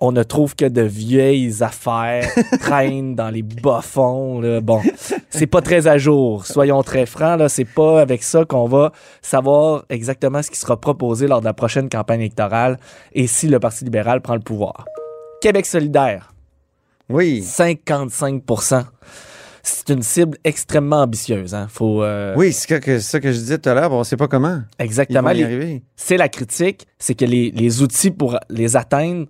on 0.00 0.10
ne 0.12 0.22
trouve 0.24 0.56
que 0.56 0.64
de 0.64 0.82
vieilles 0.82 1.62
affaires 1.62 2.28
traînent 2.60 3.14
dans 3.14 3.30
les 3.30 3.42
bas-fonds. 3.42 4.40
là. 4.40 4.60
Bon, 4.60 4.80
c'est 5.30 5.46
pas 5.46 5.60
très 5.62 5.86
à 5.86 5.96
jour. 5.96 6.44
Soyons 6.46 6.82
très 6.82 7.06
francs, 7.06 7.38
là, 7.38 7.48
c'est 7.48 7.64
pas 7.64 8.00
avec 8.00 8.22
ça 8.22 8.44
qu'on 8.44 8.66
va 8.66 8.92
savoir 9.22 9.84
exactement 9.88 10.42
ce 10.42 10.50
qui 10.50 10.58
sera 10.58 10.80
proposé 10.80 11.26
lors 11.28 11.40
de 11.40 11.44
la 11.46 11.54
prochaine 11.54 11.88
campagne 11.88 12.20
électorale 12.20 12.78
et 13.12 13.26
si 13.26 13.46
le 13.48 13.60
Parti 13.60 13.84
libéral 13.84 14.20
prend 14.20 14.34
le 14.34 14.40
pouvoir. 14.40 14.84
Québec 15.40 15.66
solidaire, 15.66 16.32
Oui. 17.08 17.42
55 17.42 18.42
C'est 19.66 19.88
une 19.94 20.02
cible 20.02 20.36
extrêmement 20.44 21.00
ambitieuse. 21.02 21.54
Hein. 21.54 21.66
Faut, 21.70 22.02
euh, 22.02 22.34
Oui, 22.36 22.52
c'est 22.52 22.78
que- 22.80 22.98
ça 23.00 23.18
que 23.18 23.32
je 23.32 23.38
disais 23.38 23.58
tout 23.58 23.70
à 23.70 23.74
l'heure, 23.74 23.88
bon, 23.88 23.96
on 23.96 24.00
ne 24.00 24.04
sait 24.04 24.16
pas 24.18 24.28
comment. 24.28 24.60
Exactement. 24.78 25.30
c'est 25.96 26.16
la 26.18 26.28
critique, 26.28 26.86
c'est 26.98 27.14
que 27.14 27.24
les, 27.24 27.50
les 27.50 27.80
outils 27.82 28.10
pour 28.10 28.38
les 28.50 28.76
atteindre, 28.76 29.26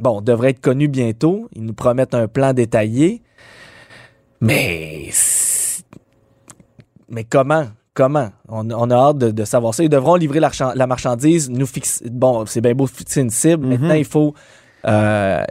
bon, 0.00 0.20
devraient 0.20 0.50
être 0.50 0.60
connus 0.60 0.88
bientôt. 0.88 1.48
Ils 1.54 1.64
nous 1.64 1.74
promettent 1.74 2.14
un 2.14 2.26
plan 2.28 2.52
détaillé. 2.52 3.22
Mais. 4.40 5.10
Mais 7.08 7.24
comment? 7.24 7.66
Comment? 7.94 8.30
On, 8.48 8.68
on 8.70 8.90
a 8.90 8.96
hâte 8.96 9.18
de, 9.18 9.30
de 9.30 9.44
savoir 9.44 9.74
ça. 9.74 9.84
Ils 9.84 9.88
devront 9.90 10.14
livrer 10.16 10.40
la, 10.40 10.48
marchan- 10.48 10.72
la 10.74 10.86
marchandise, 10.86 11.50
nous 11.50 11.66
fixer. 11.66 12.08
Bon, 12.10 12.46
c'est 12.46 12.60
bien 12.62 12.74
beau 12.74 12.86
de 12.86 12.90
fixer 12.90 13.20
une 13.20 13.30
cible. 13.30 13.66
Maintenant, 13.66 13.94
il 13.94 14.04
faut. 14.06 14.34
euh, 14.86 15.42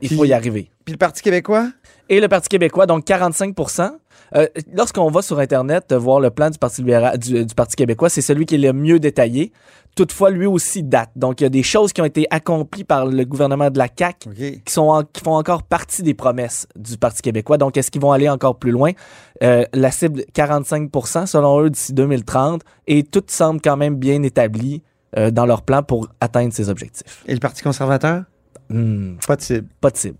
il 0.00 0.14
faut 0.14 0.24
y 0.24 0.32
arriver. 0.32 0.70
Puis 0.84 0.92
le 0.92 0.98
Parti 0.98 1.20
québécois? 1.20 1.68
Et 2.12 2.20
le 2.20 2.26
Parti 2.28 2.48
québécois, 2.48 2.86
donc 2.86 3.04
45 3.04 3.54
Euh, 4.36 4.46
Lorsqu'on 4.74 5.08
va 5.10 5.22
sur 5.22 5.38
Internet 5.38 5.92
euh, 5.92 5.98
voir 5.98 6.18
le 6.20 6.30
plan 6.30 6.50
du 6.50 6.58
Parti, 6.58 6.82
libéral, 6.82 7.16
du, 7.18 7.44
du 7.46 7.54
Parti 7.54 7.76
québécois, 7.76 8.08
c'est 8.10 8.20
celui 8.20 8.46
qui 8.46 8.56
est 8.56 8.58
le 8.58 8.72
mieux 8.72 8.98
détaillé. 8.98 9.52
Toutefois, 9.96 10.30
lui 10.30 10.46
aussi 10.46 10.82
date. 10.84 11.10
Donc, 11.16 11.40
il 11.40 11.44
y 11.44 11.46
a 11.46 11.50
des 11.50 11.62
choses 11.64 11.92
qui 11.92 12.00
ont 12.00 12.04
été 12.04 12.26
accomplies 12.30 12.84
par 12.84 13.06
le 13.06 13.24
gouvernement 13.24 13.70
de 13.70 13.78
la 13.78 13.88
CAQ 13.96 14.28
qui, 14.64 14.72
sont 14.72 14.88
en- 14.88 15.02
qui 15.04 15.20
font 15.22 15.34
encore 15.34 15.62
partie 15.64 16.02
des 16.02 16.14
promesses 16.14 16.66
du 16.76 16.96
Parti 16.96 17.22
québécois. 17.22 17.58
Donc, 17.58 17.76
est-ce 17.76 17.90
qu'ils 17.92 18.00
vont 18.02 18.12
aller 18.12 18.28
encore 18.28 18.56
plus 18.58 18.70
loin? 18.72 18.90
Euh, 19.42 19.64
la 19.72 19.90
cible 19.90 20.22
45% 20.34 21.26
selon 21.26 21.60
eux 21.62 21.70
d'ici 21.70 21.92
2030 21.92 22.62
et 22.86 23.02
tout 23.04 23.22
semble 23.28 23.60
quand 23.60 23.76
même 23.76 23.96
bien 23.96 24.22
établi 24.22 24.82
euh, 25.16 25.30
dans 25.32 25.46
leur 25.46 25.62
plan 25.62 25.82
pour 25.82 26.08
atteindre 26.20 26.52
ces 26.52 26.68
objectifs. 26.70 27.22
Et 27.26 27.34
le 27.34 27.40
Parti 27.40 27.62
conservateur? 27.62 28.24
Hmm, 28.68 29.16
Pas 29.26 29.34
de 29.36 29.42
cible. 29.42 29.66
pas 29.80 29.90
de 29.90 29.96
cible. 29.96 30.18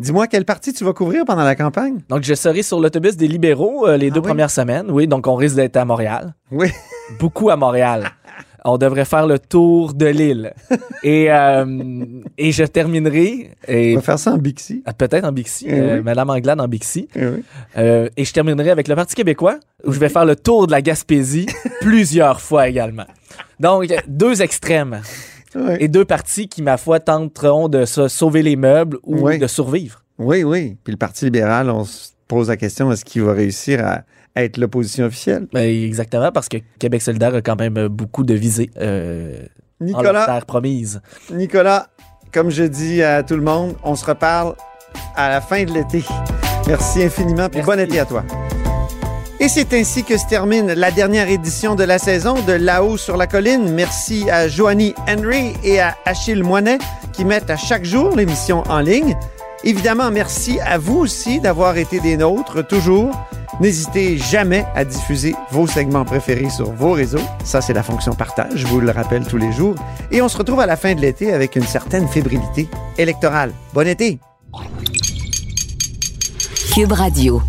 Dis-moi, 0.00 0.26
quel 0.28 0.46
parti 0.46 0.72
tu 0.72 0.82
vas 0.82 0.94
couvrir 0.94 1.24
pendant 1.26 1.44
la 1.44 1.54
campagne? 1.54 1.98
Donc, 2.08 2.22
je 2.24 2.32
serai 2.34 2.62
sur 2.62 2.80
l'autobus 2.80 3.16
des 3.18 3.28
libéraux 3.28 3.86
euh, 3.86 3.98
les 3.98 4.06
Ah 4.08 4.14
deux 4.14 4.20
oui? 4.20 4.26
premières 4.26 4.50
semaines. 4.50 4.86
Oui, 4.90 5.06
donc 5.06 5.26
on 5.26 5.34
risque 5.34 5.56
d'être 5.56 5.76
à 5.76 5.84
Montréal. 5.84 6.34
Oui. 6.50 6.68
Beaucoup 7.20 7.50
à 7.50 7.56
Montréal. 7.56 8.10
On 8.64 8.78
devrait 8.78 9.04
faire 9.04 9.26
le 9.26 9.38
tour 9.38 9.92
de 9.94 10.06
l'île. 10.06 10.54
Et, 11.02 11.30
euh, 11.30 12.04
et 12.38 12.50
je 12.52 12.64
terminerai. 12.64 13.50
Et 13.68 13.92
On 13.92 13.96
va 13.96 14.02
faire 14.02 14.18
ça 14.18 14.32
en 14.32 14.38
Bixi. 14.38 14.82
Ah, 14.86 14.94
Peut-être 14.94 15.24
en 15.26 15.32
Bixi, 15.32 15.66
Eh 15.68 15.72
euh, 15.78 15.96
oui. 15.98 16.02
Madame 16.02 16.30
Anglade 16.30 16.60
en 16.60 16.68
Bixi. 16.68 17.08
Eh 17.14 17.26
oui. 17.26 17.42
Euh, 17.76 18.08
et 18.16 18.24
je 18.24 18.32
terminerai 18.32 18.70
avec 18.70 18.88
le 18.88 18.94
Parti 18.94 19.14
québécois, 19.14 19.58
où 19.84 19.92
je 19.92 19.98
vais 19.98 20.08
faire 20.10 20.24
le 20.24 20.34
tour 20.36 20.66
de 20.66 20.72
la 20.72 20.80
Gaspésie 20.82 21.46
plusieurs 21.82 22.40
fois 22.40 22.68
également. 22.68 23.06
Donc, 23.58 23.86
deux 24.08 24.40
extrêmes. 24.42 25.00
Et 25.78 25.88
deux 25.88 26.04
partis 26.04 26.48
qui, 26.48 26.62
ma 26.62 26.76
foi, 26.76 27.00
tenteront 27.00 27.68
de 27.68 27.84
se 27.84 28.08
sauver 28.08 28.42
les 28.42 28.56
meubles 28.56 28.98
ou 29.02 29.20
Oui. 29.28 29.38
de 29.38 29.46
survivre. 29.46 30.04
Oui, 30.18 30.44
oui. 30.44 30.76
Puis 30.84 30.92
le 30.92 30.98
Parti 30.98 31.24
libéral, 31.24 31.70
on 31.70 31.84
se 31.84 32.10
pose 32.28 32.48
la 32.48 32.56
question, 32.56 32.92
est-ce 32.92 33.04
qu'il 33.04 33.22
va 33.22 33.32
réussir 33.32 33.84
à 33.84 34.02
être 34.36 34.58
l'opposition 34.58 35.06
officielle? 35.06 35.48
Ben, 35.52 35.62
exactement, 35.84 36.30
parce 36.30 36.48
que 36.48 36.58
Québec 36.78 37.02
solidaire 37.02 37.34
a 37.34 37.40
quand 37.42 37.58
même 37.58 37.88
beaucoup 37.88 38.22
de 38.22 38.34
visées 38.34 38.70
euh, 38.78 39.40
Nicolas, 39.80 40.40
promise. 40.46 41.00
Nicolas, 41.32 41.88
comme 42.32 42.50
je 42.50 42.62
dis 42.64 43.02
à 43.02 43.22
tout 43.22 43.34
le 43.34 43.42
monde, 43.42 43.74
on 43.82 43.96
se 43.96 44.04
reparle 44.04 44.54
à 45.16 45.30
la 45.30 45.40
fin 45.40 45.64
de 45.64 45.72
l'été. 45.72 46.04
Merci 46.68 47.02
infiniment, 47.02 47.48
puis 47.48 47.62
bon 47.62 47.80
été 47.80 47.98
à 47.98 48.04
toi. 48.04 48.22
Et 49.42 49.48
c'est 49.48 49.72
ainsi 49.72 50.04
que 50.04 50.18
se 50.18 50.26
termine 50.26 50.66
la 50.74 50.90
dernière 50.90 51.30
édition 51.30 51.74
de 51.74 51.82
la 51.82 51.98
saison 51.98 52.34
de 52.42 52.52
Là-haut 52.52 52.98
sur 52.98 53.16
la 53.16 53.26
colline. 53.26 53.72
Merci 53.72 54.28
à 54.30 54.48
Joanie 54.48 54.94
Henry 55.08 55.54
et 55.64 55.80
à 55.80 55.96
Achille 56.04 56.42
Moinet 56.42 56.76
qui 57.14 57.24
mettent 57.24 57.48
à 57.48 57.56
chaque 57.56 57.86
jour 57.86 58.14
l'émission 58.14 58.62
en 58.68 58.80
ligne. 58.80 59.16
Évidemment, 59.64 60.10
merci 60.10 60.60
à 60.60 60.76
vous 60.76 60.98
aussi 60.98 61.40
d'avoir 61.40 61.78
été 61.78 62.00
des 62.00 62.18
nôtres 62.18 62.66
toujours. 62.66 63.10
N'hésitez 63.60 64.18
jamais 64.18 64.66
à 64.74 64.84
diffuser 64.84 65.34
vos 65.50 65.66
segments 65.66 66.04
préférés 66.04 66.50
sur 66.50 66.70
vos 66.72 66.92
réseaux. 66.92 67.18
Ça, 67.42 67.62
c'est 67.62 67.72
la 67.72 67.82
fonction 67.82 68.12
partage, 68.12 68.52
je 68.56 68.66
vous 68.66 68.80
le 68.80 68.90
rappelle 68.90 69.26
tous 69.26 69.38
les 69.38 69.52
jours. 69.52 69.74
Et 70.10 70.20
on 70.20 70.28
se 70.28 70.36
retrouve 70.36 70.60
à 70.60 70.66
la 70.66 70.76
fin 70.76 70.94
de 70.94 71.00
l'été 71.00 71.32
avec 71.32 71.56
une 71.56 71.66
certaine 71.66 72.08
fébrilité 72.08 72.68
électorale. 72.98 73.52
Bon 73.72 73.86
été! 73.86 74.18
Cube 76.74 76.92
Radio. 76.92 77.40